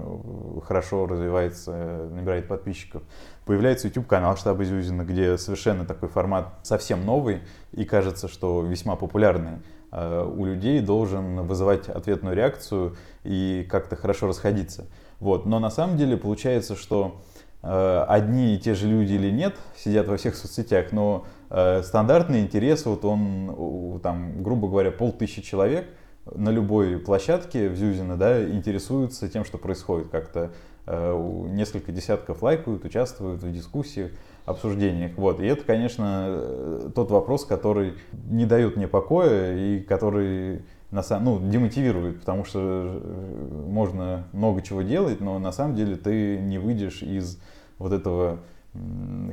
хорошо 0.64 1.06
развивается, 1.06 2.10
набирает 2.12 2.48
подписчиков, 2.48 3.04
появляется 3.46 3.88
YouTube-канал 3.88 4.38
штаба 4.38 4.64
Зюзина, 4.64 5.04
где 5.04 5.38
совершенно 5.38 5.86
такой 5.86 6.10
формат 6.10 6.54
совсем 6.64 7.06
новый 7.06 7.42
и 7.72 7.86
кажется, 7.86 8.28
что 8.28 8.64
весьма 8.64 8.96
популярный, 8.96 9.60
Э, 9.92 10.24
у 10.24 10.46
людей 10.46 10.82
должен 10.82 11.42
вызывать 11.48 11.90
ответную 11.90 12.36
реакцию 12.36 12.96
и 13.24 13.68
как-то 13.70 13.96
хорошо 13.96 14.28
расходиться. 14.28 14.86
Вот. 15.20 15.46
Но 15.46 15.60
на 15.60 15.70
самом 15.70 15.98
деле 15.98 16.18
получается, 16.18 16.76
что 16.76 17.22
э, 17.64 18.06
одни 18.08 18.56
и 18.56 18.60
те 18.60 18.76
же 18.76 18.88
люди 18.88 19.14
или 19.14 19.32
нет 19.32 19.56
сидят 19.76 20.08
во 20.08 20.18
всех 20.18 20.36
соцсетях, 20.36 20.92
но 20.92 21.26
э, 21.26 21.39
стандартный 21.50 22.42
интерес, 22.42 22.86
вот 22.86 23.04
он, 23.06 24.00
там, 24.04 24.44
грубо 24.44 24.68
говоря, 24.68 24.92
полтысячи 24.92 25.42
человек 25.42 25.88
на 26.36 26.50
любой 26.50 27.00
площадке 27.00 27.70
в 27.70 27.76
Зюзино 27.76 28.18
да, 28.18 28.44
интересуются 28.44 29.28
тем, 29.30 29.44
что 29.46 29.58
происходит. 29.58 30.10
Как-то 30.10 30.52
несколько 30.86 31.92
десятков 31.92 32.42
лайкают, 32.44 32.86
участвуют 32.86 33.42
в 33.42 33.52
дискуссиях 33.52 34.12
обсуждениях. 34.50 35.12
Вот. 35.16 35.40
И 35.40 35.46
это, 35.46 35.64
конечно, 35.64 36.26
э, 36.28 36.90
тот 36.96 37.12
вопрос, 37.12 37.46
который 37.46 37.94
не 38.30 38.46
дает 38.46 38.76
мне 38.76 38.88
покоя 38.88 39.56
и 39.56 39.80
который 39.80 40.64
на 40.92 41.04
самом, 41.04 41.26
ну, 41.26 41.50
демотивирует, 41.50 42.20
потому 42.22 42.44
что 42.46 42.60
э, 42.60 43.64
можно 43.68 44.28
много 44.34 44.62
чего 44.64 44.82
делать, 44.82 45.22
но 45.22 45.38
на 45.38 45.52
самом 45.52 45.76
деле 45.76 45.96
ты 45.96 46.40
не 46.40 46.58
выйдешь 46.58 47.04
из 47.04 47.40
вот 47.78 47.94
этого 47.94 48.40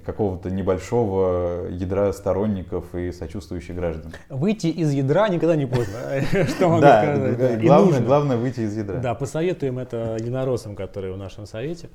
какого-то 0.04 0.50
небольшого 0.50 1.68
ядра 1.68 2.12
сторонников 2.12 2.94
и 2.94 3.12
сочувствующих 3.12 3.76
граждан. 3.76 4.12
Выйти 4.30 4.68
из 4.68 4.92
ядра 4.92 5.28
никогда 5.28 5.56
не 5.56 5.66
поздно. 5.66 5.98
Что 6.48 6.68
могу 6.68 6.80
сказать? 6.80 7.62
Главное, 8.04 8.36
выйти 8.36 8.60
из 8.60 8.76
ядра. 8.76 8.98
Да, 8.98 9.14
посоветуем 9.14 9.78
это 9.78 10.16
единороссам, 10.18 10.74
которые 10.74 11.12
в 11.12 11.18
нашем 11.18 11.46
совете. 11.46 11.90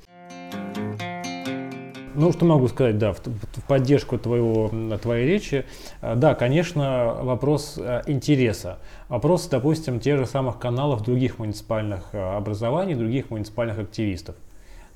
Ну, 2.14 2.30
что 2.30 2.44
могу 2.44 2.68
сказать, 2.68 2.98
да, 2.98 3.14
в, 3.14 3.20
в 3.20 3.64
поддержку 3.66 4.18
твоего, 4.18 4.70
твоей 4.98 5.26
речи. 5.26 5.64
Э, 6.02 6.14
да, 6.14 6.34
конечно, 6.34 7.16
вопрос 7.22 7.78
э, 7.78 8.02
интереса. 8.06 8.78
Вопрос, 9.08 9.48
допустим, 9.48 9.98
тех 9.98 10.18
же 10.18 10.26
самых 10.26 10.58
каналов 10.58 11.02
других 11.02 11.38
муниципальных 11.38 12.10
э, 12.12 12.36
образований, 12.36 12.94
других 12.94 13.30
муниципальных 13.30 13.78
активистов. 13.78 14.36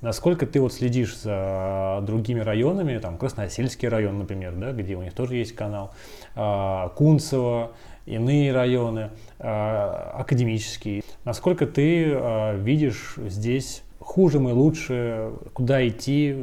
Насколько 0.00 0.46
ты 0.46 0.60
вот 0.60 0.72
следишь 0.72 1.16
за 1.16 2.00
другими 2.02 2.40
районами, 2.40 2.98
там 2.98 3.18
Красносельский 3.18 3.88
район, 3.88 4.18
например, 4.18 4.54
да, 4.54 4.72
где 4.72 4.94
у 4.96 5.02
них 5.02 5.14
тоже 5.14 5.36
есть 5.36 5.54
канал, 5.54 5.92
Кунцево, 6.96 7.72
иные 8.04 8.52
районы, 8.52 9.10
академические. 9.38 11.02
Насколько 11.24 11.66
ты 11.66 12.54
видишь 12.58 13.14
здесь 13.16 13.82
хуже 14.06 14.38
мы, 14.38 14.52
лучше, 14.52 15.32
куда 15.52 15.86
идти? 15.86 16.36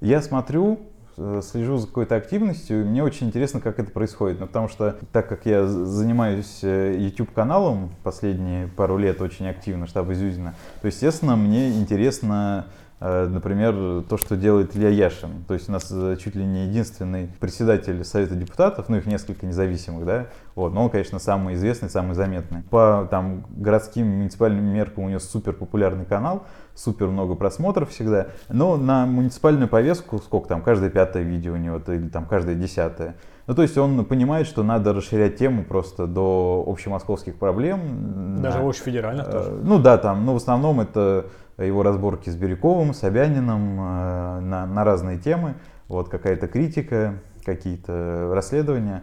Я 0.00 0.20
смотрю, 0.20 0.80
э, 1.16 1.40
слежу 1.42 1.78
за 1.78 1.86
какой-то 1.86 2.16
активностью, 2.16 2.82
и 2.82 2.84
мне 2.84 3.02
очень 3.02 3.28
интересно, 3.28 3.60
как 3.60 3.78
это 3.78 3.90
происходит. 3.90 4.38
Ну, 4.38 4.46
потому 4.46 4.68
что, 4.68 4.96
так 5.10 5.28
как 5.28 5.46
я 5.46 5.66
занимаюсь 5.66 6.60
э, 6.62 6.94
YouTube-каналом 6.98 7.90
последние 8.02 8.68
пару 8.68 8.98
лет 8.98 9.20
очень 9.22 9.48
активно, 9.48 9.86
штаба 9.86 10.12
Зюзина, 10.14 10.54
то, 10.82 10.86
естественно, 10.88 11.36
мне 11.36 11.70
интересно 11.70 12.66
например, 13.00 14.02
то, 14.08 14.16
что 14.18 14.36
делает 14.36 14.76
Илья 14.76 14.90
Яшин. 14.90 15.44
То 15.48 15.54
есть 15.54 15.68
у 15.68 15.72
нас 15.72 15.88
э, 15.90 16.16
чуть 16.22 16.36
ли 16.36 16.44
не 16.44 16.66
единственный 16.66 17.30
председатель 17.40 18.04
Совета 18.04 18.34
депутатов, 18.34 18.90
ну 18.90 18.98
их 18.98 19.06
несколько 19.06 19.46
независимых, 19.46 20.04
да, 20.04 20.26
вот, 20.54 20.74
но 20.74 20.84
он, 20.84 20.90
конечно, 20.90 21.18
самый 21.18 21.54
известный, 21.54 21.88
самый 21.88 22.14
заметный. 22.14 22.62
По 22.64 23.08
там, 23.10 23.46
городским 23.50 24.06
муниципальным 24.06 24.64
меркам 24.66 25.04
у 25.04 25.08
него 25.08 25.20
супер 25.20 25.54
популярный 25.54 26.04
канал, 26.04 26.44
супер 26.74 27.06
много 27.06 27.34
просмотров 27.36 27.90
всегда, 27.90 28.26
но 28.50 28.76
на 28.76 29.06
муниципальную 29.06 29.68
повестку, 29.68 30.18
сколько 30.18 30.48
там, 30.48 30.62
каждое 30.62 30.90
пятое 30.90 31.22
видео 31.22 31.54
у 31.54 31.56
него, 31.56 31.80
или 31.86 32.08
там 32.08 32.26
каждое 32.26 32.54
десятое, 32.54 33.16
ну, 33.50 33.56
то 33.56 33.62
есть 33.62 33.76
он 33.76 34.04
понимает, 34.04 34.46
что 34.46 34.62
надо 34.62 34.92
расширять 34.92 35.36
тему 35.36 35.64
просто 35.64 36.06
до 36.06 36.62
общемосковских 36.68 37.34
проблем. 37.34 38.40
Даже 38.40 38.58
общефедеральных 38.58 39.26
э, 39.26 39.32
тоже? 39.32 39.50
Ну 39.62 39.80
да, 39.80 39.98
там, 39.98 40.24
но 40.24 40.34
в 40.34 40.36
основном 40.36 40.80
это 40.80 41.26
его 41.64 41.82
разборки 41.82 42.30
с 42.30 42.36
Бирюковым, 42.36 42.94
Собяниным 42.94 43.78
э, 43.80 44.40
на, 44.40 44.66
на 44.66 44.84
разные 44.84 45.18
темы. 45.18 45.54
Вот 45.88 46.08
какая-то 46.08 46.48
критика, 46.48 47.14
какие-то 47.44 48.30
расследования. 48.32 49.02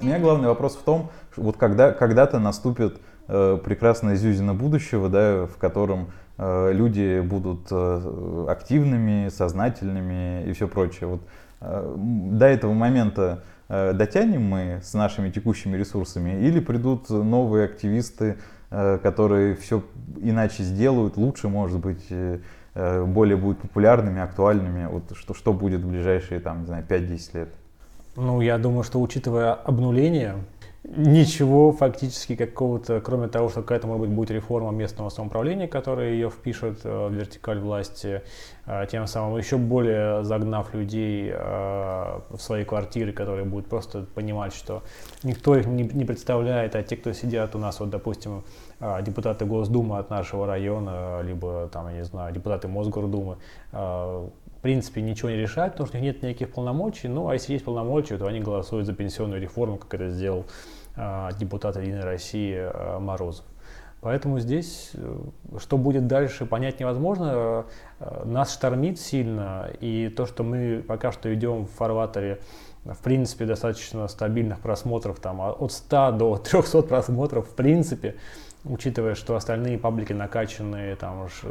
У 0.00 0.04
меня 0.04 0.18
главный 0.18 0.48
вопрос 0.48 0.76
в 0.76 0.82
том, 0.82 1.10
вот 1.36 1.56
когда, 1.56 1.92
когда-то 1.92 2.38
наступит 2.38 3.00
э, 3.26 3.58
прекрасное 3.64 4.16
Зюзина 4.16 4.54
будущего, 4.54 5.08
да, 5.08 5.46
в 5.46 5.56
котором 5.56 6.08
э, 6.36 6.72
люди 6.72 7.20
будут 7.20 7.72
активными, 8.48 9.30
сознательными 9.30 10.44
и 10.46 10.52
все 10.52 10.68
прочее. 10.68 11.08
Вот, 11.08 11.20
до 11.60 12.46
этого 12.46 12.74
момента 12.74 13.42
дотянем 13.68 14.42
мы 14.42 14.80
с 14.84 14.92
нашими 14.92 15.30
текущими 15.30 15.74
ресурсами 15.74 16.46
или 16.46 16.60
придут 16.60 17.08
новые 17.08 17.64
активисты, 17.64 18.36
которые 19.02 19.54
все 19.54 19.82
иначе 20.24 20.62
сделают, 20.62 21.16
лучше, 21.16 21.48
может 21.48 21.78
быть, 21.78 22.04
э, 22.10 22.38
э, 22.74 23.04
более 23.04 23.36
будут 23.36 23.58
популярными, 23.58 24.20
актуальными. 24.20 24.86
Вот 24.86 25.16
что, 25.16 25.34
что 25.34 25.52
будет 25.52 25.82
в 25.82 25.88
ближайшие, 25.88 26.40
там, 26.40 26.60
не 26.60 26.66
знаю, 26.66 26.84
5-10 26.88 27.34
лет? 27.34 27.48
Ну, 28.16 28.40
я 28.40 28.58
думаю, 28.58 28.84
что 28.84 29.00
учитывая 29.00 29.52
обнуление, 29.52 30.36
ничего 30.84 31.72
фактически 31.72 32.36
какого-то, 32.36 33.00
кроме 33.00 33.28
того, 33.28 33.48
что 33.48 33.62
какая-то, 33.62 33.86
может 33.86 34.06
быть, 34.06 34.10
будет 34.10 34.30
реформа 34.30 34.70
местного 34.70 35.08
самоуправления, 35.08 35.66
которая 35.66 36.10
ее 36.10 36.30
впишет 36.30 36.84
в 36.84 37.10
вертикаль 37.10 37.58
власти, 37.58 38.22
тем 38.90 39.06
самым 39.06 39.36
еще 39.38 39.56
более 39.56 40.22
загнав 40.24 40.74
людей 40.74 41.32
в 41.32 42.36
свои 42.38 42.64
квартиры, 42.64 43.12
которые 43.12 43.46
будут 43.46 43.66
просто 43.66 44.06
понимать, 44.14 44.54
что 44.54 44.82
никто 45.22 45.56
их 45.56 45.66
не 45.66 46.04
представляет, 46.04 46.76
а 46.76 46.82
те, 46.82 46.96
кто 46.96 47.12
сидят 47.14 47.56
у 47.56 47.58
нас, 47.58 47.80
вот, 47.80 47.88
допустим, 47.88 48.44
депутаты 49.02 49.44
Госдумы 49.44 49.98
от 49.98 50.10
нашего 50.10 50.46
района, 50.46 51.20
либо 51.22 51.68
там, 51.72 51.88
я 51.88 51.94
не 51.94 52.04
знаю, 52.04 52.32
депутаты 52.32 52.68
Мосгордумы, 52.68 53.38
а, 53.72 54.28
в 54.58 54.60
принципе, 54.60 55.02
ничего 55.02 55.30
не 55.30 55.36
решают, 55.36 55.74
потому 55.74 55.88
что 55.88 55.98
у 55.98 56.00
них 56.00 56.14
нет 56.14 56.22
никаких 56.22 56.52
полномочий. 56.52 57.08
Ну, 57.08 57.28
а 57.28 57.34
если 57.34 57.52
есть 57.52 57.64
полномочия, 57.64 58.16
то 58.16 58.26
они 58.26 58.40
голосуют 58.40 58.86
за 58.86 58.94
пенсионную 58.94 59.40
реформу, 59.40 59.76
как 59.76 59.94
это 59.94 60.08
сделал 60.10 60.46
а, 60.96 61.32
депутат 61.32 61.76
Единой 61.76 62.02
России 62.04 62.98
Морозов. 62.98 63.44
Поэтому 64.00 64.38
здесь, 64.38 64.90
э, 64.92 65.16
что 65.58 65.78
будет 65.78 66.06
дальше, 66.06 66.44
понять 66.44 66.78
невозможно. 66.78 67.64
Нас 68.26 68.52
штормит 68.52 69.00
сильно, 69.00 69.70
и 69.80 70.10
то, 70.14 70.26
что 70.26 70.42
мы 70.42 70.84
пока 70.86 71.10
что 71.10 71.32
идем 71.34 71.64
в 71.64 71.70
фарватере, 71.70 72.40
в 72.84 72.98
принципе, 72.98 73.46
достаточно 73.46 74.06
стабильных 74.08 74.60
просмотров, 74.60 75.20
там, 75.20 75.40
от 75.40 75.72
100 75.72 76.12
до 76.12 76.36
300 76.36 76.82
просмотров, 76.82 77.48
в 77.48 77.54
принципе, 77.54 78.16
учитывая, 78.64 79.14
что 79.14 79.36
остальные 79.36 79.78
паблики 79.78 80.12
накачанные, 80.12 80.96
там 80.96 81.24
уж 81.24 81.42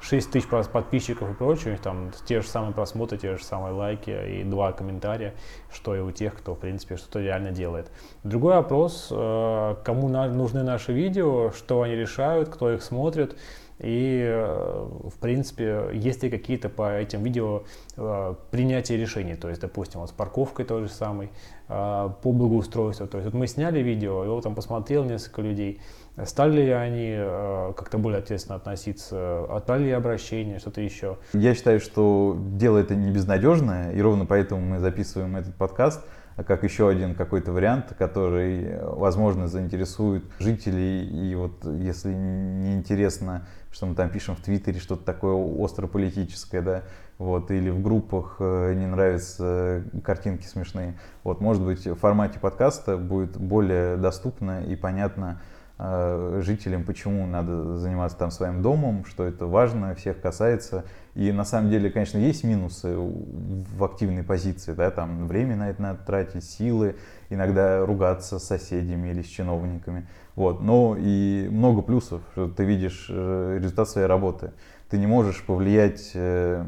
6 0.00 0.30
тысяч 0.30 0.48
подписчиков 0.48 1.30
и 1.30 1.34
прочее, 1.34 1.78
там 1.82 2.10
те 2.26 2.40
же 2.40 2.48
самые 2.48 2.72
просмотры, 2.72 3.18
те 3.18 3.36
же 3.36 3.44
самые 3.44 3.72
лайки 3.72 4.10
и 4.10 4.44
два 4.44 4.72
комментария, 4.72 5.34
что 5.72 5.94
и 5.94 6.00
у 6.00 6.10
тех, 6.10 6.34
кто, 6.34 6.54
в 6.54 6.58
принципе, 6.58 6.96
что-то 6.96 7.20
реально 7.20 7.52
делает. 7.52 7.90
Другой 8.24 8.54
вопрос, 8.54 9.08
э, 9.10 9.76
кому 9.84 10.08
нужны 10.08 10.62
наши 10.62 10.92
видео, 10.92 11.52
что 11.52 11.82
они 11.82 11.94
решают, 11.94 12.48
кто 12.48 12.72
их 12.72 12.82
смотрит, 12.82 13.36
и, 13.78 14.22
э, 14.26 14.88
в 15.04 15.18
принципе, 15.20 15.90
есть 15.92 16.22
ли 16.22 16.30
какие-то 16.30 16.68
по 16.68 16.96
этим 16.96 17.22
видео 17.22 17.62
э, 17.96 18.34
принятия 18.50 18.96
решений, 18.96 19.36
то 19.36 19.48
есть, 19.48 19.60
допустим, 19.60 20.00
вот 20.00 20.10
с 20.10 20.12
парковкой 20.12 20.64
той 20.64 20.82
же 20.84 20.88
самой, 20.88 21.30
по 21.68 22.14
благоустройству. 22.22 23.08
То 23.08 23.18
есть, 23.18 23.24
вот 23.24 23.34
мы 23.34 23.48
сняли 23.48 23.80
видео, 23.80 24.22
его 24.22 24.40
там 24.40 24.54
посмотрел 24.54 25.02
несколько 25.02 25.42
людей, 25.42 25.80
Стали 26.24 26.62
ли 26.62 26.70
они 26.70 27.12
э, 27.14 27.72
как-то 27.76 27.98
более 27.98 28.20
ответственно 28.20 28.56
относиться, 28.56 29.44
отправили 29.54 29.88
ли 29.88 29.92
обращение, 29.92 30.58
что-то 30.58 30.80
еще? 30.80 31.18
Я 31.34 31.54
считаю, 31.54 31.78
что 31.78 32.34
дело 32.52 32.78
это 32.78 32.94
не 32.94 33.10
безнадежное, 33.10 33.92
и 33.92 34.00
ровно 34.00 34.24
поэтому 34.24 34.62
мы 34.62 34.78
записываем 34.78 35.36
этот 35.36 35.54
подкаст, 35.56 36.02
как 36.44 36.64
еще 36.64 36.88
один 36.88 37.14
какой-то 37.14 37.52
вариант, 37.52 37.94
который, 37.98 38.78
возможно, 38.82 39.48
заинтересует 39.48 40.24
жителей. 40.38 41.30
И 41.30 41.34
вот 41.34 41.64
если 41.64 42.12
не 42.12 42.74
интересно, 42.74 43.46
что 43.72 43.86
мы 43.86 43.94
там 43.94 44.10
пишем 44.10 44.36
в 44.36 44.40
Твиттере, 44.40 44.78
что-то 44.78 45.04
такое 45.04 45.34
острополитическое, 45.64 46.62
да, 46.62 46.82
вот, 47.18 47.50
или 47.50 47.70
в 47.70 47.80
группах 47.80 48.36
э, 48.38 48.74
не 48.74 48.86
нравятся 48.86 49.84
картинки 50.04 50.46
смешные, 50.46 50.98
вот, 51.24 51.40
может 51.40 51.62
быть, 51.62 51.86
в 51.86 51.96
формате 51.96 52.38
подкаста 52.38 52.98
будет 52.98 53.36
более 53.38 53.96
доступно 53.96 54.62
и 54.64 54.76
понятно, 54.76 55.40
жителям, 55.78 56.84
почему 56.84 57.26
надо 57.26 57.76
заниматься 57.76 58.16
там 58.16 58.30
своим 58.30 58.62
домом, 58.62 59.04
что 59.04 59.24
это 59.24 59.46
важно, 59.46 59.94
всех 59.94 60.20
касается. 60.20 60.84
И 61.14 61.32
на 61.32 61.44
самом 61.44 61.70
деле, 61.70 61.90
конечно, 61.90 62.18
есть 62.18 62.44
минусы 62.44 62.94
в 62.96 63.84
активной 63.84 64.22
позиции, 64.22 64.72
да, 64.72 64.90
там 64.90 65.26
время 65.26 65.56
на 65.56 65.70
это 65.70 65.82
надо 65.82 65.98
тратить, 66.04 66.44
силы, 66.44 66.96
иногда 67.28 67.84
ругаться 67.84 68.38
с 68.38 68.44
соседями 68.44 69.08
или 69.08 69.22
с 69.22 69.26
чиновниками. 69.26 70.06
Вот. 70.34 70.62
Но 70.62 70.96
и 70.98 71.48
много 71.50 71.82
плюсов, 71.82 72.22
что 72.32 72.48
ты 72.48 72.64
видишь 72.64 73.06
э, 73.10 73.58
результат 73.60 73.88
своей 73.88 74.06
работы. 74.06 74.52
Ты 74.90 74.98
не 74.98 75.06
можешь 75.06 75.42
повлиять 75.44 76.12
э, 76.14 76.64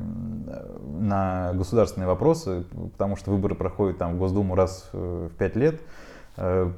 на 0.99 1.53
государственные 1.55 2.09
вопросы, 2.09 2.65
потому 2.93 3.17
что 3.17 3.31
выборы 3.31 3.55
проходят 3.55 3.99
там 3.99 4.17
в 4.17 4.19
Госдуму 4.19 4.55
раз 4.55 4.88
в 4.93 5.31
пять 5.38 5.57
лет, 5.57 5.81
Э, 5.81 6.18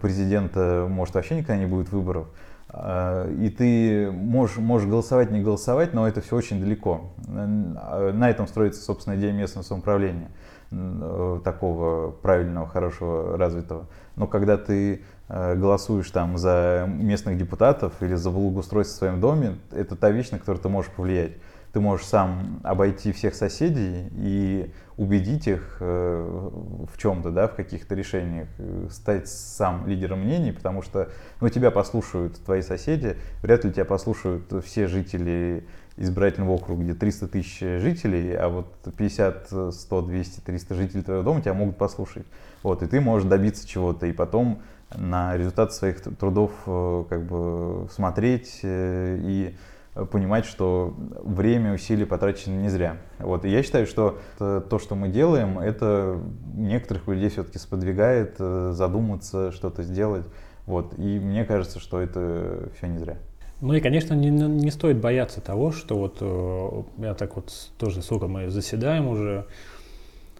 президента, 0.00 0.86
может, 0.88 1.14
вообще 1.14 1.36
никогда 1.36 1.56
не 1.56 1.66
будет 1.66 1.90
выборов. 1.92 2.28
Э, 2.72 3.32
и 3.38 3.50
ты 3.50 4.10
можешь, 4.10 4.58
можешь 4.58 4.88
голосовать, 4.88 5.30
не 5.30 5.40
голосовать, 5.40 5.94
но 5.94 6.06
это 6.06 6.20
все 6.20 6.36
очень 6.36 6.60
далеко. 6.60 7.12
На 7.26 8.30
этом 8.30 8.46
строится, 8.46 8.82
собственно, 8.82 9.16
идея 9.16 9.32
местного 9.32 9.64
самоуправления, 9.64 10.30
э, 10.70 11.40
такого 11.44 12.10
правильного, 12.10 12.66
хорошего, 12.66 13.36
развитого. 13.36 13.86
Но 14.16 14.26
когда 14.26 14.56
ты 14.56 15.02
голосуешь 15.28 16.10
там 16.10 16.38
за 16.38 16.86
местных 16.88 17.38
депутатов 17.38 17.92
или 18.00 18.16
за 18.16 18.30
благоустройство 18.30 18.94
в 18.94 18.98
своем 18.98 19.20
доме, 19.20 19.58
это 19.70 19.94
та 19.94 20.10
вещь, 20.10 20.30
на 20.30 20.40
которую 20.40 20.60
ты 20.60 20.68
можешь 20.68 20.90
повлиять 20.90 21.34
ты 21.72 21.80
можешь 21.80 22.06
сам 22.06 22.60
обойти 22.62 23.12
всех 23.12 23.34
соседей 23.34 24.08
и 24.12 24.72
убедить 25.00 25.48
их 25.48 25.78
э, 25.80 26.50
в 26.92 26.98
чем-то, 26.98 27.30
да, 27.30 27.48
в 27.48 27.54
каких-то 27.54 27.94
решениях, 27.94 28.48
э, 28.58 28.88
стать 28.90 29.28
сам 29.28 29.86
лидером 29.86 30.20
мнений, 30.20 30.52
потому 30.52 30.82
что 30.82 31.08
ну, 31.40 31.48
тебя 31.48 31.70
послушают 31.70 32.36
твои 32.44 32.60
соседи, 32.60 33.16
вряд 33.42 33.64
ли 33.64 33.72
тебя 33.72 33.86
послушают 33.86 34.52
все 34.62 34.88
жители 34.88 35.64
избирательного 35.96 36.50
округа, 36.52 36.82
где 36.82 36.92
300 36.92 37.28
тысяч 37.28 37.60
жителей, 37.60 38.34
а 38.34 38.50
вот 38.50 38.66
50, 38.94 39.72
100, 39.72 40.02
200, 40.02 40.40
300 40.40 40.74
жителей 40.74 41.02
твоего 41.02 41.22
дома 41.22 41.40
тебя 41.40 41.54
могут 41.54 41.78
послушать. 41.78 42.26
Вот, 42.62 42.82
и 42.82 42.86
ты 42.86 43.00
можешь 43.00 43.26
добиться 43.26 43.66
чего-то, 43.66 44.04
и 44.04 44.12
потом 44.12 44.60
на 44.94 45.34
результат 45.34 45.72
своих 45.72 46.02
трудов 46.02 46.50
э, 46.66 47.04
как 47.08 47.24
бы 47.24 47.88
смотреть 47.90 48.60
и 48.62 49.54
понимать, 49.94 50.44
что 50.44 50.94
время, 51.22 51.74
усилия 51.74 52.06
потрачены 52.06 52.54
не 52.54 52.68
зря. 52.68 52.98
Вот. 53.18 53.44
И 53.44 53.48
я 53.48 53.62
считаю, 53.62 53.86
что 53.86 54.18
то, 54.38 54.78
что 54.78 54.94
мы 54.94 55.08
делаем, 55.08 55.58
это 55.58 56.20
некоторых 56.54 57.08
людей 57.08 57.28
все-таки 57.28 57.58
сподвигает 57.58 58.36
э, 58.38 58.70
задуматься, 58.72 59.52
что-то 59.52 59.82
сделать. 59.82 60.26
Вот. 60.66 60.98
И 60.98 61.18
мне 61.18 61.44
кажется, 61.44 61.80
что 61.80 62.00
это 62.00 62.68
все 62.76 62.86
не 62.86 62.98
зря. 62.98 63.16
Ну 63.60 63.74
и, 63.74 63.80
конечно, 63.80 64.14
не, 64.14 64.30
не 64.30 64.70
стоит 64.70 64.98
бояться 64.98 65.40
того, 65.40 65.70
что 65.72 65.98
вот 65.98 66.18
э, 66.20 66.82
я 67.04 67.14
так 67.14 67.36
вот 67.36 67.52
тоже 67.78 68.00
сколько 68.00 68.26
мы 68.26 68.48
заседаем 68.48 69.08
уже, 69.08 69.44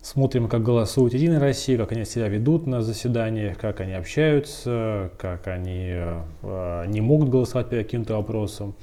смотрим, 0.01 0.49
как 0.49 0.63
голосует 0.63 1.13
Единая 1.13 1.41
Россия, 1.41 1.77
как 1.77 1.93
они 1.93 2.05
себя 2.07 2.29
ведут 2.29 2.67
на 2.67 2.81
заседаниях, 2.81 3.59
как 3.59 3.81
они 3.81 3.93
общаются, 3.93 5.11
как 5.19 5.49
они 5.49 5.91
э, 5.91 6.85
не 6.87 7.03
могут 7.03 7.29
голосовать 7.29 7.69
по 7.69 7.77
каким-то 7.77 8.15
вопросам 8.15 8.75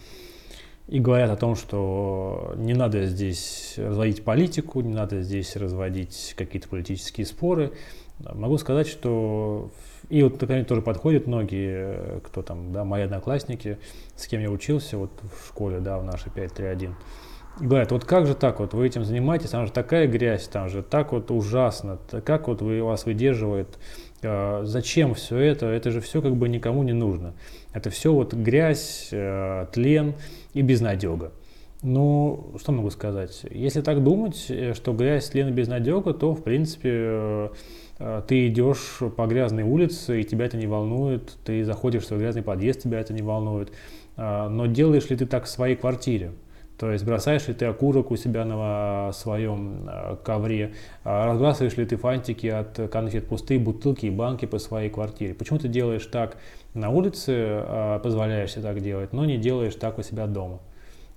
и 0.87 0.99
говорят 0.99 1.29
о 1.29 1.35
том, 1.35 1.55
что 1.55 2.53
не 2.55 2.73
надо 2.73 3.05
здесь 3.05 3.73
разводить 3.77 4.23
политику, 4.23 4.81
не 4.81 4.93
надо 4.93 5.21
здесь 5.21 5.55
разводить 5.55 6.33
какие-то 6.37 6.69
политические 6.69 7.25
споры. 7.25 7.73
Могу 8.19 8.57
сказать, 8.57 8.87
что 8.87 9.69
и 10.09 10.23
вот 10.23 10.41
мне 10.41 10.63
тоже 10.63 10.81
подходят 10.81 11.27
многие, 11.27 12.21
кто 12.21 12.41
там, 12.41 12.71
да, 12.71 12.85
мои 12.85 13.03
одноклассники, 13.03 13.77
с 14.15 14.27
кем 14.27 14.41
я 14.41 14.49
учился 14.49 14.97
вот 14.97 15.11
в 15.21 15.47
школе, 15.49 15.79
да, 15.79 15.99
в 15.99 16.03
нашей 16.03 16.31
531. 16.31 16.95
И 17.59 17.65
говорят, 17.65 17.91
вот 17.91 18.05
как 18.05 18.25
же 18.25 18.35
так 18.35 18.59
вот, 18.59 18.73
вы 18.73 18.87
этим 18.87 19.03
занимаетесь, 19.03 19.49
там 19.49 19.65
же 19.65 19.71
такая 19.71 20.07
грязь, 20.07 20.47
там 20.47 20.69
же 20.69 20.83
так 20.83 21.11
вот 21.11 21.31
ужасно, 21.31 21.97
как 22.23 22.47
вот 22.47 22.61
вы, 22.61 22.81
вас 22.83 23.05
выдерживает, 23.05 23.77
э, 23.77 24.06
зачем 24.21 25.13
все 25.13 25.37
это, 25.37 25.67
это 25.67 25.91
же 25.91 26.01
все 26.01 26.21
как 26.21 26.35
бы 26.35 26.49
никому 26.49 26.83
не 26.83 26.93
нужно. 26.93 27.33
Это 27.73 27.89
все 27.89 28.11
вот 28.11 28.33
грязь, 28.33 29.09
э, 29.11 29.67
тлен 29.71 30.15
и 30.53 30.61
безнадега. 30.61 31.31
Ну, 31.83 32.55
что 32.59 32.71
могу 32.71 32.89
сказать? 32.89 33.45
Если 33.51 33.81
так 33.81 34.03
думать, 34.03 34.47
э, 34.49 34.73
что 34.73 34.93
грязь, 34.93 35.29
тлен 35.29 35.49
и 35.49 35.51
безнадега, 35.51 36.13
то, 36.13 36.33
в 36.33 36.43
принципе, 36.43 37.51
ты 38.27 38.47
идешь 38.47 38.99
по 39.15 39.25
грязной 39.25 39.63
улице, 39.63 40.21
и 40.21 40.23
тебя 40.23 40.45
это 40.45 40.57
не 40.57 40.67
волнует, 40.67 41.35
ты 41.43 41.63
заходишь 41.65 42.03
в 42.03 42.07
свой 42.07 42.19
грязный 42.19 42.43
подъезд, 42.43 42.83
тебя 42.83 42.99
это 42.99 43.11
не 43.11 43.23
волнует. 43.23 43.71
Но 44.15 44.67
делаешь 44.67 45.09
ли 45.09 45.15
ты 45.15 45.25
так 45.25 45.45
в 45.45 45.49
своей 45.49 45.75
квартире? 45.75 46.33
То 46.77 46.91
есть 46.91 47.03
бросаешь 47.03 47.47
ли 47.47 47.55
ты 47.55 47.65
окурок 47.65 48.11
у 48.11 48.15
себя 48.17 48.45
на 48.45 49.11
своем 49.11 49.89
э, 49.89 50.15
ковре, 50.23 50.73
а 51.03 51.25
разбрасываешь 51.25 51.75
ли 51.75 51.85
ты 51.85 51.97
фантики 51.97 52.47
от 52.47 52.91
конфет, 52.91 53.27
пустые 53.27 53.59
бутылки 53.59 54.05
и 54.05 54.11
банки 54.11 54.45
по 54.45 54.59
своей 54.59 54.89
квартире. 54.89 55.33
Почему 55.33 55.57
ты 55.57 55.67
делаешь 55.69 56.05
так 56.05 56.37
на 56.75 56.91
улице, 56.91 57.33
а, 57.35 57.99
позволяешь 57.99 58.51
себе 58.51 58.61
так 58.61 58.81
делать, 58.81 59.11
но 59.11 59.25
не 59.25 59.37
делаешь 59.37 59.73
так 59.75 59.97
у 59.97 60.03
себя 60.03 60.27
дома? 60.27 60.59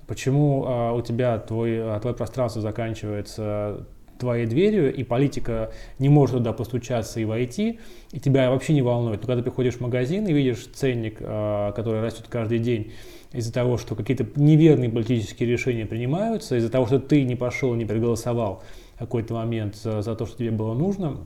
Почему 0.06 0.64
а, 0.66 0.92
у 0.92 1.02
тебя 1.02 1.38
твой, 1.38 1.82
твое 2.00 2.16
пространство 2.16 2.62
заканчивается 2.62 3.86
твоей 4.20 4.46
дверью, 4.46 4.94
и 4.94 5.02
политика 5.02 5.72
не 5.98 6.08
может 6.08 6.36
туда 6.36 6.52
постучаться 6.52 7.18
и 7.20 7.24
войти, 7.24 7.80
и 8.12 8.20
тебя 8.20 8.50
вообще 8.50 8.74
не 8.74 8.82
волнует. 8.82 9.20
Но 9.20 9.26
когда 9.26 9.42
ты 9.42 9.42
приходишь 9.42 9.74
в 9.74 9.80
магазин 9.80 10.26
и 10.26 10.32
видишь 10.32 10.68
ценник, 10.72 11.18
который 11.18 12.00
растет 12.00 12.26
каждый 12.28 12.58
день, 12.58 12.92
из-за 13.32 13.52
того, 13.52 13.76
что 13.76 13.94
какие-то 13.94 14.26
неверные 14.36 14.90
политические 14.90 15.48
решения 15.48 15.86
принимаются, 15.86 16.56
из-за 16.56 16.68
того, 16.68 16.86
что 16.86 16.98
ты 16.98 17.22
не 17.22 17.36
пошел, 17.36 17.74
не 17.74 17.84
проголосовал 17.84 18.62
какой-то 18.98 19.34
момент 19.34 19.76
за, 19.76 20.02
за 20.02 20.14
то, 20.16 20.26
что 20.26 20.38
тебе 20.38 20.50
было 20.50 20.74
нужно, 20.74 21.18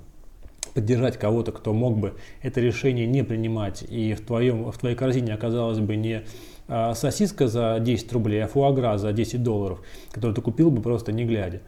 поддержать 0.74 1.16
кого-то, 1.16 1.52
кто 1.52 1.72
мог 1.72 1.98
бы 1.98 2.14
это 2.42 2.61
решение 2.61 3.07
не 3.07 3.24
принимать, 3.24 3.85
и 3.88 4.14
в, 4.14 4.20
твоем, 4.20 4.70
в 4.70 4.78
твоей 4.78 4.96
корзине 4.96 5.33
оказалась 5.33 5.78
бы 5.78 5.96
не 5.96 6.24
а, 6.68 6.94
сосиска 6.94 7.48
за 7.48 7.78
10 7.80 8.12
рублей, 8.12 8.44
а 8.44 8.48
фуагра 8.48 8.98
за 8.98 9.12
10 9.12 9.42
долларов, 9.42 9.83
которую 10.11 10.35
ты 10.35 10.42
купил 10.42 10.70
бы 10.70 10.83
просто 10.83 11.12
не 11.12 11.24
глядя. 11.24 11.62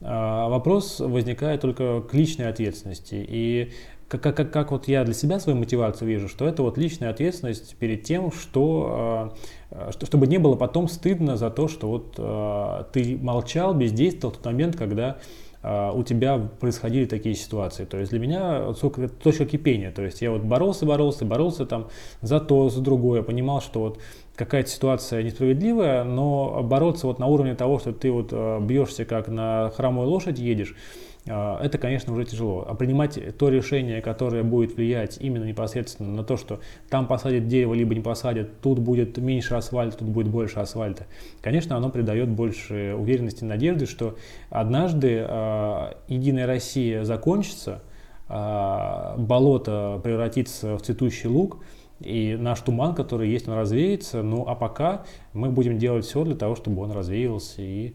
А, 0.00 0.48
вопрос 0.48 1.00
возникает 1.00 1.60
только 1.60 2.00
к 2.00 2.14
личной 2.14 2.48
ответственности. 2.48 3.24
И 3.28 3.72
как, 4.08 4.22
как, 4.22 4.50
как 4.50 4.70
вот 4.72 4.88
я 4.88 5.04
для 5.04 5.14
себя 5.14 5.38
свою 5.38 5.58
мотивацию 5.58 6.08
вижу, 6.08 6.28
что 6.28 6.46
это 6.46 6.62
вот 6.62 6.78
личная 6.78 7.10
ответственность 7.10 7.76
перед 7.76 8.04
тем, 8.04 8.32
что, 8.32 9.34
э, 9.70 9.90
что 9.92 10.06
чтобы 10.06 10.26
не 10.26 10.38
было 10.38 10.56
потом 10.56 10.88
стыдно 10.88 11.36
за 11.36 11.50
то, 11.50 11.68
что 11.68 11.88
вот 11.88 12.14
э, 12.16 12.84
ты 12.92 13.18
молчал, 13.20 13.74
бездействовал 13.74 14.32
в 14.32 14.38
тот 14.38 14.46
момент, 14.46 14.76
когда 14.76 15.18
у 15.60 16.04
тебя 16.04 16.38
происходили 16.60 17.04
такие 17.04 17.34
ситуации. 17.34 17.84
То 17.84 17.98
есть 17.98 18.12
для 18.12 18.20
меня 18.20 18.70
это 18.70 19.08
точка 19.08 19.44
кипения. 19.44 19.90
То 19.90 20.02
есть 20.02 20.22
я 20.22 20.30
вот 20.30 20.42
боролся, 20.42 20.86
боролся, 20.86 21.24
боролся 21.24 21.66
там 21.66 21.88
за 22.22 22.38
то, 22.38 22.68
за 22.68 22.80
другое. 22.80 23.22
Понимал, 23.22 23.60
что 23.60 23.80
вот 23.80 23.98
какая-то 24.36 24.70
ситуация 24.70 25.24
несправедливая, 25.24 26.04
но 26.04 26.62
бороться 26.62 27.08
вот 27.08 27.18
на 27.18 27.26
уровне 27.26 27.56
того, 27.56 27.80
что 27.80 27.92
ты 27.92 28.12
вот 28.12 28.32
бьешься 28.62 29.04
как 29.04 29.26
на 29.26 29.72
хромой 29.74 30.06
лошадь 30.06 30.38
едешь, 30.38 30.76
а, 30.76 31.07
это, 31.28 31.78
конечно, 31.78 32.12
уже 32.12 32.24
тяжело. 32.24 32.64
А 32.68 32.74
принимать 32.74 33.18
то 33.36 33.48
решение, 33.48 34.00
которое 34.00 34.42
будет 34.42 34.76
влиять 34.76 35.18
именно 35.20 35.44
непосредственно 35.44 36.10
на 36.14 36.24
то, 36.24 36.36
что 36.36 36.60
там 36.88 37.06
посадят 37.06 37.48
дерево, 37.48 37.74
либо 37.74 37.94
не 37.94 38.00
посадят, 38.00 38.60
тут 38.60 38.78
будет 38.78 39.18
меньше 39.18 39.54
асфальта, 39.54 39.98
тут 39.98 40.08
будет 40.08 40.28
больше 40.28 40.60
асфальта, 40.60 41.06
конечно, 41.40 41.76
оно 41.76 41.90
придает 41.90 42.28
больше 42.28 42.94
уверенности 42.98 43.44
и 43.44 43.46
надежды, 43.46 43.86
что 43.86 44.16
однажды 44.50 45.24
э, 45.28 45.92
Единая 46.08 46.46
Россия 46.46 47.04
закончится, 47.04 47.82
э, 48.28 49.14
болото 49.18 50.00
превратится 50.02 50.76
в 50.76 50.82
цветущий 50.82 51.28
луг, 51.28 51.58
и 52.00 52.36
наш 52.38 52.60
туман, 52.60 52.94
который 52.94 53.28
есть, 53.28 53.48
он 53.48 53.54
развеется. 53.54 54.22
Ну 54.22 54.44
а 54.46 54.54
пока 54.54 55.04
мы 55.32 55.50
будем 55.50 55.78
делать 55.78 56.04
все 56.04 56.24
для 56.24 56.36
того, 56.36 56.54
чтобы 56.54 56.82
он 56.82 56.92
развеялся 56.92 57.60
и 57.60 57.94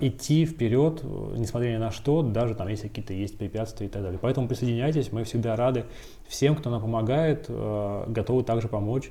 идти 0.00 0.44
вперед, 0.44 1.00
э, 1.02 1.34
несмотря 1.36 1.70
ни 1.70 1.76
на 1.76 1.90
что, 1.90 2.22
даже 2.22 2.54
там 2.54 2.68
если 2.68 2.88
какие-то 2.88 3.14
есть 3.14 3.38
препятствия 3.38 3.86
и 3.86 3.90
так 3.90 4.02
далее. 4.02 4.18
Поэтому 4.20 4.48
присоединяйтесь, 4.48 5.12
мы 5.12 5.24
всегда 5.24 5.56
рады 5.56 5.84
всем, 6.26 6.54
кто 6.56 6.70
нам 6.70 6.82
помогает, 6.82 7.46
э, 7.48 8.04
готовы 8.08 8.44
также 8.44 8.68
помочь. 8.68 9.10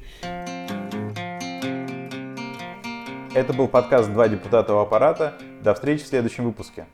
Это 3.33 3.53
был 3.53 3.67
подкаст 3.67 4.11
«Два 4.11 4.27
депутата 4.27 4.73
у 4.75 4.79
аппарата». 4.79 5.33
До 5.63 5.73
встречи 5.73 6.03
в 6.03 6.07
следующем 6.07 6.43
выпуске. 6.43 6.85